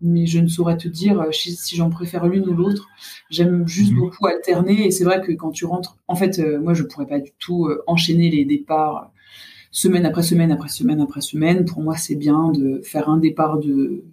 [0.02, 2.88] mais je ne saurais te dire euh, si j'en préfère l'une ou l'autre.
[3.30, 4.00] J'aime juste mhm.
[4.00, 7.08] beaucoup alterner et c'est vrai que quand tu rentres, en fait, euh, moi je pourrais
[7.08, 9.12] pas du tout euh, enchaîner les départs
[9.72, 11.66] semaine après semaine après semaine après semaine.
[11.66, 14.04] Pour moi, c'est bien de faire un départ de,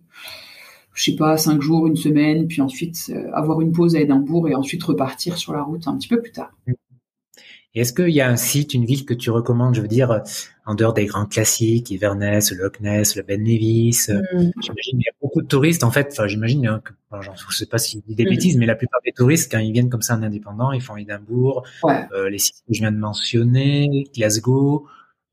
[0.94, 4.54] je sais pas, cinq jours, une semaine, puis ensuite avoir une pause à Édimbourg et
[4.54, 6.52] ensuite repartir sur la route un petit peu plus tard.
[7.74, 10.22] Et est-ce qu'il y a un site, une ville que tu recommandes, je veux dire,
[10.66, 14.50] en dehors des grands classiques, Inverness, le Loch Ness, le Ben Nevis mm.
[14.60, 16.08] J'imagine qu'il y a beaucoup de touristes, en fait.
[16.10, 18.28] Enfin, j'imagine hein, que, enfin, je sais pas si je dis des mm.
[18.28, 20.96] bêtises, mais la plupart des touristes, quand ils viennent comme ça en indépendant, ils font
[20.96, 24.86] Édimbourg, euh, les sites que je viens de mentionner, Glasgow,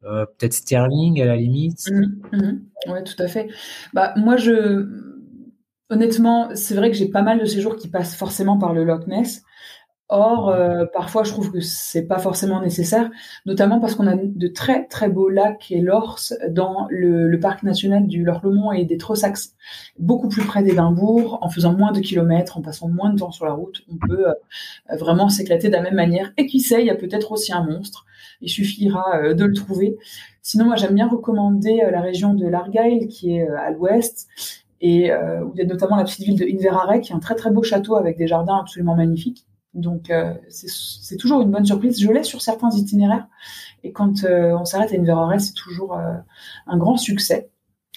[0.03, 1.89] euh, peut-être Sterling à la limite.
[1.89, 3.49] Mm, ouais, tout à fait.
[3.93, 4.87] Bah, moi, je,
[5.89, 9.07] honnêtement, c'est vrai que j'ai pas mal de séjours qui passent forcément par le Loch
[9.07, 9.41] Ness.
[10.09, 13.09] Or, euh, parfois, je trouve que c'est pas forcément nécessaire,
[13.45, 18.07] notamment parce qu'on a de très très beaux lacs et lors dans le, parc national
[18.07, 19.49] du Lorlemont et des Trossachs,
[19.99, 23.45] beaucoup plus près d'Édimbourg, en faisant moins de kilomètres, en passant moins de temps sur
[23.45, 24.33] la route, on peut euh,
[24.97, 26.31] vraiment s'éclater de la même manière.
[26.37, 28.05] Et qui sait, il y a peut-être aussi un monstre.
[28.39, 29.97] Il suffira euh, de le trouver.
[30.41, 34.29] Sinon, moi, j'aime bien recommander la région de l'Argyle, qui est à l'ouest,
[34.79, 37.35] et où il y a notamment la petite ville de Inverare, qui est un très
[37.35, 40.11] très beau château avec des jardins absolument magnifiques Donc
[40.49, 41.99] c'est toujours une bonne surprise.
[42.01, 43.27] Je l'ai sur certains itinéraires
[43.83, 45.95] et quand on s'arrête à Inverarel, c'est toujours
[46.67, 47.49] un grand succès.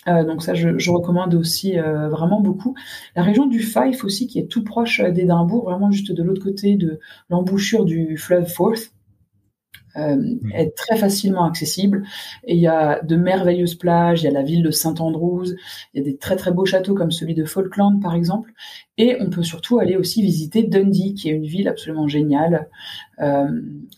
[0.07, 2.75] donc ça, je, je recommande aussi vraiment beaucoup.
[3.17, 6.77] La région du Fife aussi, qui est tout proche d'Édimbourg, vraiment juste de l'autre côté
[6.77, 7.01] de
[7.31, 9.00] l'embouchure du fleuve Forth, euh.
[9.97, 12.05] Est très facilement accessible.
[12.45, 15.47] Et il y a de merveilleuses plages, il y a la ville de Saint-Andrews,
[15.95, 18.53] il y a des très très beaux châteaux comme celui de Falkland par exemple.
[18.99, 22.69] Et on peut surtout aller aussi visiter Dundee, qui est une ville absolument géniale,
[23.21, 23.49] euh,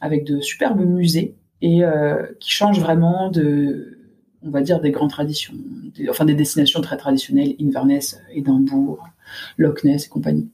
[0.01, 3.99] avec de superbes musées et euh, qui change vraiment de,
[4.45, 5.55] on va dire, des grandes traditions,
[6.09, 9.09] enfin des destinations très traditionnelles, Inverness, Édimbourg,
[9.59, 10.49] Loch Ness et compagnie.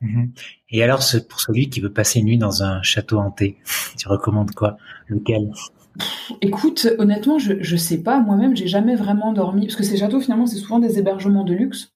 [0.00, 0.32] Mhm.
[0.70, 3.58] Et alors, pour celui qui veut passer une nuit dans un château hanté,
[3.98, 4.76] tu recommandes quoi?
[5.08, 5.50] Lequel?
[6.40, 8.20] Écoute, honnêtement, je ne sais pas.
[8.20, 11.54] Moi-même, j'ai jamais vraiment dormi parce que ces châteaux, finalement, c'est souvent des hébergements de
[11.54, 11.92] luxe.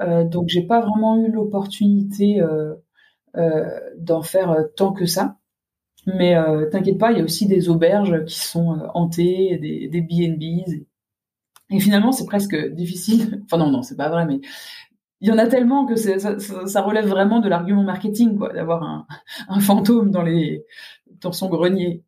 [0.00, 2.74] Euh, donc, j'ai pas vraiment eu l'opportunité euh,
[3.36, 3.68] euh,
[3.98, 5.38] d'en faire euh, tant que ça.
[6.06, 6.34] Mais
[6.72, 10.86] t'inquiète pas, il y a aussi des auberges qui sont hantées, des, des.
[11.70, 13.42] Et finalement, c'est presque difficile.
[13.46, 14.40] Enfin non, non, c'est pas vrai, mais
[15.22, 18.82] il y en a tellement que ça, ça, relève vraiment de l'argument marketing, quoi, d'avoir
[18.82, 19.06] un,
[19.48, 20.64] un, fantôme dans les
[21.20, 22.02] dans son grenier.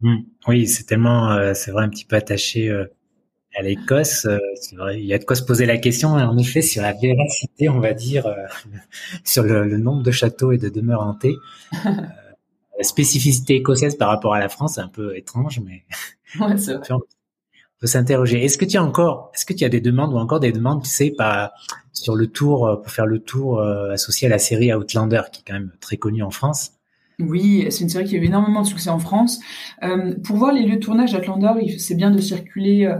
[0.00, 0.16] Mmh.
[0.48, 2.84] Oui, c'est tellement, euh, c'est vrai, un petit peu attaché euh,
[3.56, 4.24] à l'Écosse.
[4.24, 6.10] Euh, c'est vrai, il y a de quoi se poser la question.
[6.14, 8.26] En effet, sur la véracité, on va dire,
[9.24, 11.36] sur le, le, nombre de châteaux et de demeures hantées.
[11.84, 15.84] la spécificité écossaise par rapport à la France, c'est un peu étrange, mais
[16.44, 16.88] ouais, c'est vrai
[17.80, 18.44] peut s'interroger.
[18.44, 20.82] Est-ce que tu as encore, est-ce que tu as des demandes ou encore des demandes,
[20.82, 21.52] tu sais, pas
[21.92, 25.40] sur le tour euh, pour faire le tour euh, associé à la série Outlander, qui
[25.40, 26.72] est quand même très connue en France?
[27.18, 29.40] Oui, c'est une série qui a eu énormément de succès en France.
[29.82, 32.98] Euh, pour voir les lieux de tournage Outlander, c'est bien de circuler euh,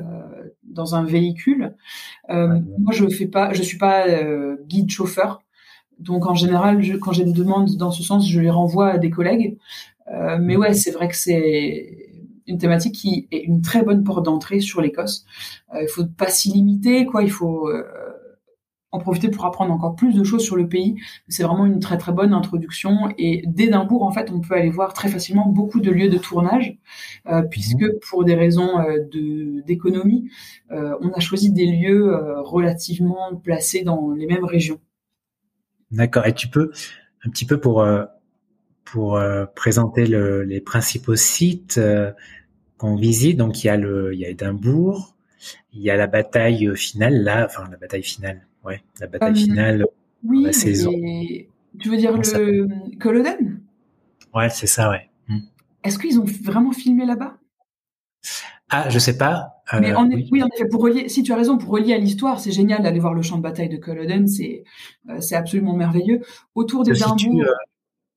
[0.63, 1.75] dans un véhicule.
[2.31, 5.43] Euh, Moi, je fais pas, je suis pas euh, guide chauffeur,
[5.99, 8.99] donc en général, je, quand j'ai des demandes dans ce sens, je les renvoie à
[8.99, 9.59] des collègues.
[10.41, 12.06] mais ouais, c'est vrai que c'est
[12.47, 15.25] une thématique qui est une très bonne porte d'entrée sur l'Écosse.
[15.75, 17.23] Euh, il faut pas s'y limiter, quoi.
[17.23, 17.85] Il faut euh,
[18.93, 20.97] en profiter pour apprendre encore plus de choses sur le pays.
[21.29, 23.13] C'est vraiment une très très bonne introduction.
[23.19, 26.79] Et d'Édimbourg, en fait, on peut aller voir très facilement beaucoup de lieux de tournage,
[27.27, 27.99] euh, puisque mhm.
[28.09, 28.79] pour des raisons
[29.13, 30.31] de d'économie,
[30.71, 34.81] on a choisi des lieux relativement placés dans les mêmes régions.
[35.91, 36.27] D'accord.
[36.27, 36.71] Et tu peux
[37.25, 37.85] un petit peu pour
[38.87, 39.21] pour
[39.55, 41.79] présenter le, les principaux sites
[42.79, 43.37] qu'on visite.
[43.37, 45.17] Donc il y a le, il y a Édimbourg,
[45.73, 49.35] il y a la bataille finale là, enfin la bataille finale, ouais, la bataille euh,
[49.35, 49.87] finale
[50.25, 50.93] oui, la saison.
[51.79, 53.61] Tu veux dire le Culloden
[54.35, 55.11] Ouais, c'est ça, ouais.
[55.29, 55.41] Hmm.
[55.85, 57.39] Est-ce qu'ils ont vraiment filmé là-bas?
[58.69, 59.63] Ah, je sais pas.
[59.73, 60.43] Euh, Mais en oui.
[60.43, 62.99] en effet, pour relier, si tu as raison, pour relier à l'histoire, c'est génial d'aller
[62.99, 64.65] voir le champ de bataille de Culloden, c'est
[65.09, 66.23] euh, absolument merveilleux.
[66.55, 67.45] Autour d'Édimbourg,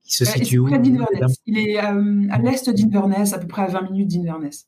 [0.09, 0.67] il se situe où
[1.45, 4.67] Il est euh, à l'est d'Inverness, à peu près à 20 minutes d'Inverness.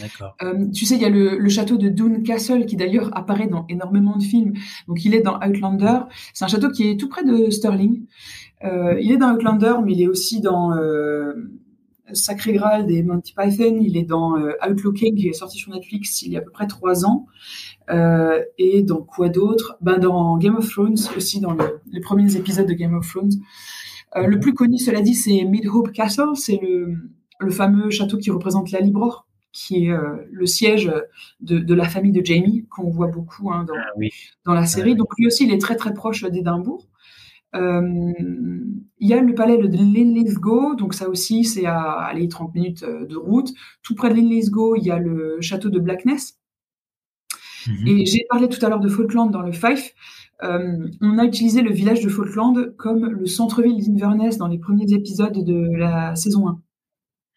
[0.00, 0.36] D'accord.
[0.42, 3.64] Euh, tu sais, il y a le, château de Doon Castle qui d'ailleurs apparaît dans
[3.68, 4.54] énormément de films.
[4.88, 6.00] Donc il est dans Outlander.
[6.32, 8.04] C'est un château qui est tout près de Stirling.
[8.64, 10.72] Euh, il est dans Outlander, mais il est aussi dans
[12.12, 13.78] Sacré Graal des Monty Python.
[13.80, 14.34] Il est dans
[14.68, 17.26] Outlooking qui est sorti sur Netflix il y a à peu près trois ans.
[18.58, 19.76] et dans quoi d'autre?
[19.80, 21.56] Ben dans Game of Thrones aussi, dans
[21.92, 23.30] les premiers épisodes de Game of Thrones.
[24.16, 26.34] Euh, le plus connu, cela dit, c'est Midhope Castle.
[26.34, 26.96] C'est le,
[27.40, 30.92] le fameux château qui représente la Libror, qui est euh, le siège
[31.40, 34.06] de, de, la famille de Jamie, qu'on voit beaucoup hein, dans, ah
[34.44, 34.92] dans la série.
[34.92, 36.88] Ah Donc lui aussi, il est très très proche d'Édimbourg.
[37.54, 38.12] Euh,
[38.98, 42.84] il y a le palais de Linlithgow, donc ça aussi c'est à aller 30 minutes
[42.84, 43.50] de route.
[43.82, 46.36] Tout près de Linlithgow, il y a le château de Blackness.
[47.68, 47.86] Mhm.
[47.86, 49.94] Et j'ai parlé tout à l'heure de Falkland dans le Fife.
[50.42, 54.92] Euh, on a utilisé le village de Falkland comme le centre-ville d'Inverness dans les premiers
[54.92, 56.60] épisodes de la saison 1.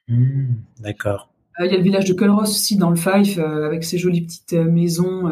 [0.10, 1.30] Hmm, d'accord.
[1.60, 3.98] Euh, il y a le village de Culross aussi dans le Fife, euh, avec ses
[3.98, 5.32] jolies petites maisons,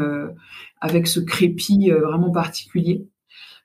[0.80, 3.07] avec ce crépi vraiment particulier.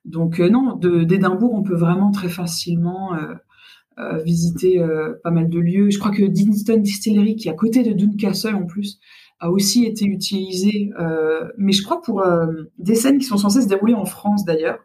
[0.07, 3.11] Donc non, d'Édimbourg, on peut vraiment très facilement
[4.25, 4.83] visiter
[5.23, 5.91] pas mal de lieux.
[5.91, 8.99] Je crois que Dinston Distillery, qui est à côté de Duncastle en plus,
[9.41, 12.47] a aussi été utilisé, euh, mais je crois pour euh,
[12.79, 14.79] des scènes qui sont censées se dérouler en France d'ailleurs.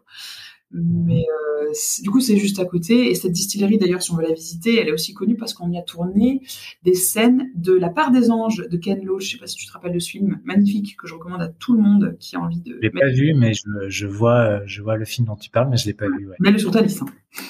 [0.72, 1.70] Mais euh,
[2.02, 3.10] du coup, c'est juste à côté.
[3.10, 5.70] Et cette distillerie, d'ailleurs, si on veut la visiter, elle est aussi connue parce qu'on
[5.70, 6.42] y a tourné
[6.82, 9.24] des scènes de La part des anges de Ken Loach.
[9.24, 11.48] Je sais pas si tu te rappelles de ce film magnifique que je recommande à
[11.48, 12.74] tout le monde qui a envie de.
[12.74, 15.68] Je l'ai pas vu, mais je, je, vois, je vois le film dont tu parles,
[15.70, 16.28] mais je l'ai pas vu.
[16.28, 16.36] Ouais.
[16.40, 17.02] Mets-le sur ta liste.
[17.02, 17.42] Hein.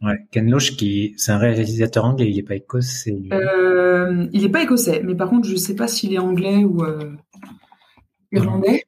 [0.00, 3.18] Ouais, Ken Loach, qui c'est un réalisateur anglais, il est pas écossais.
[3.32, 6.84] Euh, il est pas écossais, mais par contre, je sais pas s'il est anglais ou
[6.84, 7.16] euh,
[8.30, 8.84] irlandais.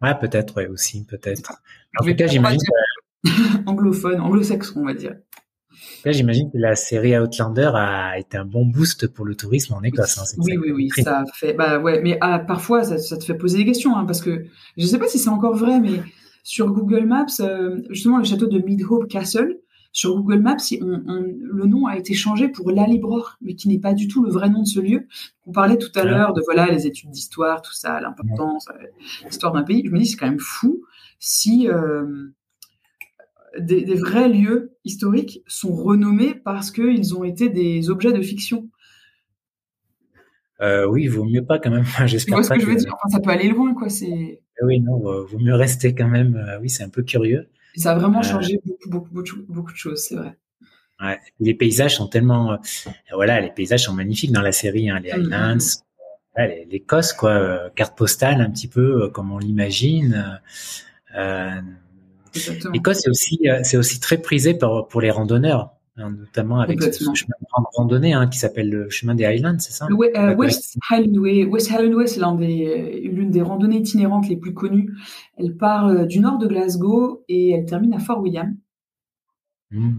[0.00, 1.52] Ouais, peut-être, ouais, aussi, peut-être.
[1.98, 2.60] En tout cas, j'imagine
[3.66, 5.16] anglophone, anglo-saxon, on va dire.
[6.04, 9.82] Là, j'imagine que la série Outlander a été un bon boost pour le tourisme en
[9.82, 10.18] Écosse.
[10.18, 11.54] Hein, oui, oui, oui, ça fait.
[11.54, 14.46] Bah ouais, mais ah, parfois ça, ça, te fait poser des questions, hein, parce que
[14.76, 16.00] je sais pas si c'est encore vrai, mais
[16.42, 19.58] sur Google Maps, euh, justement, le château de Midhope Castle,
[19.92, 23.80] sur Google Maps, on, on, le nom a été changé pour Lalibror, mais qui n'est
[23.80, 25.06] pas du tout le vrai nom de ce lieu.
[25.46, 28.86] On parlait tout à l'heure de voilà les études d'histoire, tout ça, l'importance, euh,
[29.24, 29.82] l'histoire d'un pays.
[29.84, 30.84] Je me dis c'est quand même fou
[31.18, 32.28] si euh,
[33.58, 38.68] des, des, vrais lieux historiques sont renommés parce qu'ils ont été des objets de fiction.
[40.60, 41.84] Euh, oui, il vaut mieux pas quand même.
[42.06, 42.38] J'espère.
[42.38, 42.94] Tu vois ce que, je veux dire?
[42.94, 43.88] Enfin, Ça peut aller loin, quoi.
[43.88, 44.40] C'est.
[44.60, 46.36] Eh oui, non, vaut mieux rester quand même.
[46.36, 47.48] Euh, oui, c'est un peu curieux.
[47.76, 50.36] ça a vraiment euh, changé beaucoup, beaucoup, beaucoup, beaucoup de choses, c'est vrai.
[51.00, 51.18] Ouais.
[51.38, 52.58] Les paysages sont tellement,
[53.12, 55.12] voilà, les paysages sont magnifiques dans la série, hein, les.
[55.12, 55.56] Highlands,
[56.70, 60.40] l'Écosse, quoi, carte postale un petit peu comme on l'imagine.
[62.72, 65.74] L'Écosse, c'est aussi, c'est aussi très prisé pour, pour les randonneurs.
[66.00, 69.72] Hein, notamment avec ce chemin de randonnée hein, qui s'appelle le chemin des Highlands, c'est
[69.72, 69.86] ça?
[69.90, 71.44] Euh, West Highland Way.
[71.44, 74.94] West Highland Way, c'est euh, l'une des, randonnées itinérantes les plus connues.
[75.36, 78.56] Elle part euh, du nord de Glasgow et elle termine à Fort William.
[79.70, 79.96] Hmm.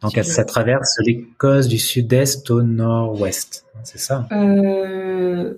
[0.00, 4.26] Donc ça traverse l'Écosse du sud-est au nord-ouest, hein, c'est ça?
[4.32, 5.54] Euh...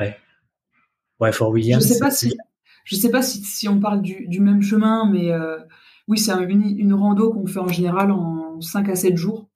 [0.00, 0.16] Ouais.
[1.20, 1.80] Ouais, Fort William.
[1.80, 2.36] Je sais pas si,
[2.84, 5.32] je sais pas si, si on parle du, du même chemin, mais
[6.08, 9.48] oui, c'est une, une rando qu'on fait en général en 5 à 7 jours,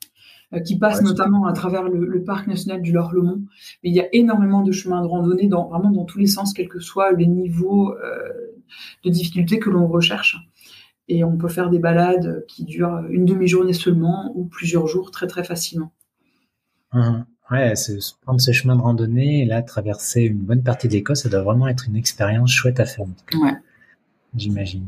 [0.53, 3.43] euh, qui passe notamment à travers le, parc national du Lort-le-Mont.
[3.83, 6.53] Mais il y a énormément de chemins de randonnée, dans, vraiment dans tous les sens,
[6.53, 8.29] quels que soient les niveaux euh,
[9.05, 10.37] de difficulté que l'on recherche.
[11.09, 15.27] Et on peut faire des balades qui durent une demi-journée seulement ou plusieurs jours très
[15.27, 15.93] très facilement.
[16.93, 17.25] Mmh.
[17.51, 17.75] Ouais,
[18.23, 21.43] prendre ce chemin de randonnée et là traverser une bonne partie de l'Écosse, ça doit
[21.43, 23.05] vraiment être une expérience chouette à faire.
[23.35, 23.53] Ouais.
[24.35, 24.87] J'imagine.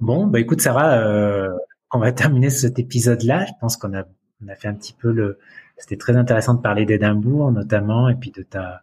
[0.00, 1.56] Bon, bah écoute Sarah, euh,
[1.96, 3.46] on va terminer cet épisode-là.
[3.46, 4.04] Je pense qu'on a,
[4.44, 5.38] on a fait un petit peu le.
[5.76, 8.82] C'était très intéressant de parler d'Édimbourg notamment et puis de ta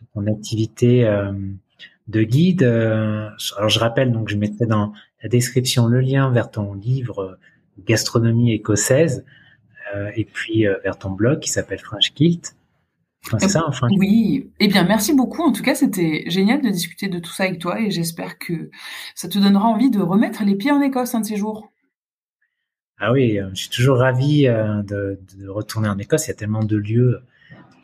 [0.00, 1.32] de ton activité euh,
[2.08, 2.62] de guide.
[2.62, 4.92] Euh, alors je rappelle donc je mettrai dans
[5.22, 7.38] la description le lien vers ton livre
[7.86, 9.24] Gastronomie écossaise
[10.16, 12.56] et puis vers ton blog qui s'appelle French Kilt.
[13.96, 15.42] Oui, eh bien merci beaucoup.
[15.42, 18.70] En tout cas, c'était génial de discuter de tout ça avec toi et j'espère que
[19.14, 21.71] ça te donnera envie de remettre les pieds en Écosse un de ces jours.
[23.04, 26.26] Ah oui, euh, je suis toujours ravi euh, de, retourner en Écosse.
[26.26, 27.20] Il y a tellement de lieux,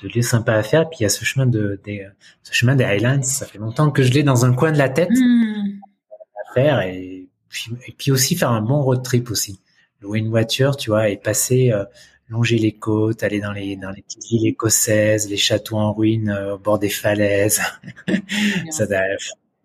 [0.00, 0.88] de lieux sympas à faire.
[0.88, 2.06] puis il y a ce chemin de, des,
[2.44, 3.24] ce chemin des Highlands.
[3.24, 5.80] Ça fait longtemps que je l'ai dans un coin de la tête hmm.
[6.12, 9.58] à faire et puis, et puis aussi faire un bon road trip aussi.
[10.00, 11.84] Louer une voiture, tu vois, et passer euh,
[12.28, 16.28] longer les côtes, aller dans les dans les petites villes écossaises, les châteaux en ruine
[16.28, 17.60] euh, au bord des falaises.
[18.70, 18.86] ça,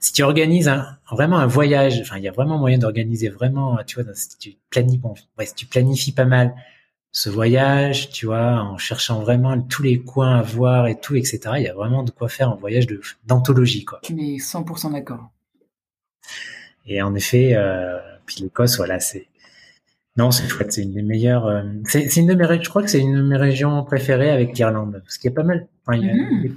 [0.04, 3.80] si tu organises un, vraiment un voyage, enfin il y a vraiment moyen d'organiser vraiment,
[3.88, 6.54] tu vois, si tu planifies, bon, si tu planifies pas mal
[7.14, 11.40] ce voyage, tu vois, en cherchant vraiment tous les coins à voir et tout, etc.
[11.56, 14.00] Il y a vraiment de quoi faire un voyage de d'anthologie, quoi.
[14.04, 15.30] Tu es 100% d'accord.
[16.86, 19.28] Et en effet, euh, puis l'Écosse, voilà, c'est
[20.18, 21.46] non, c'est chouette, c'est une des meilleures.
[21.46, 24.58] Euh, c'est, une de mes, je crois que c'est une de mes régions préférées avec
[24.58, 25.68] l'Irlande, parce qu'il y a pas mal.
[25.86, 26.42] Enfin, il y a mhm.
[26.42, 26.52] des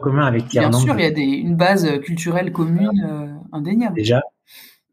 [0.00, 0.46] communs avec.
[0.48, 3.94] Bien sûr, il y a des, une base culturelle commune euh, indéniable.
[3.94, 4.22] Déjà,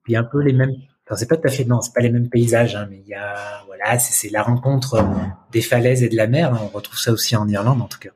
[0.07, 0.73] il y a un peu les mêmes.
[1.05, 3.07] Enfin, c'est pas tout à fait non, c'est pas les mêmes paysages, hein, mais il
[3.07, 5.05] y a voilà, c'est, la rencontre
[5.51, 6.53] des falaises et de la mer.
[6.53, 8.11] Hein, on retrouve ça aussi en Irlande, en tout cas.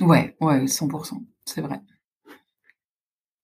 [0.00, 1.14] Ouais, ouais, 100%,
[1.44, 1.80] c'est vrai.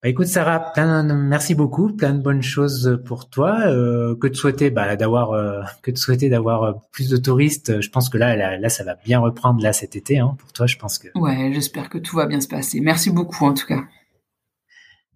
[0.03, 3.61] Bah, écoute Sarah, plein, merci beaucoup, plein de bonnes choses pour toi.
[3.67, 7.81] Euh, que de souhaiter bah, d'avoir euh, que de souhaiter d'avoir euh, plus de touristes.
[7.81, 10.19] Je pense que là, là, là, ça va bien reprendre là cet été.
[10.19, 11.07] Hein, pour toi, je pense que.
[11.15, 12.81] Ouais, j'espère que tout va bien se passer.
[12.81, 13.85] Merci beaucoup en tout cas.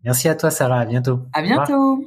[0.04, 0.78] Merci à toi Sarah.
[0.78, 1.18] À bientôt.
[1.32, 2.05] À bientôt.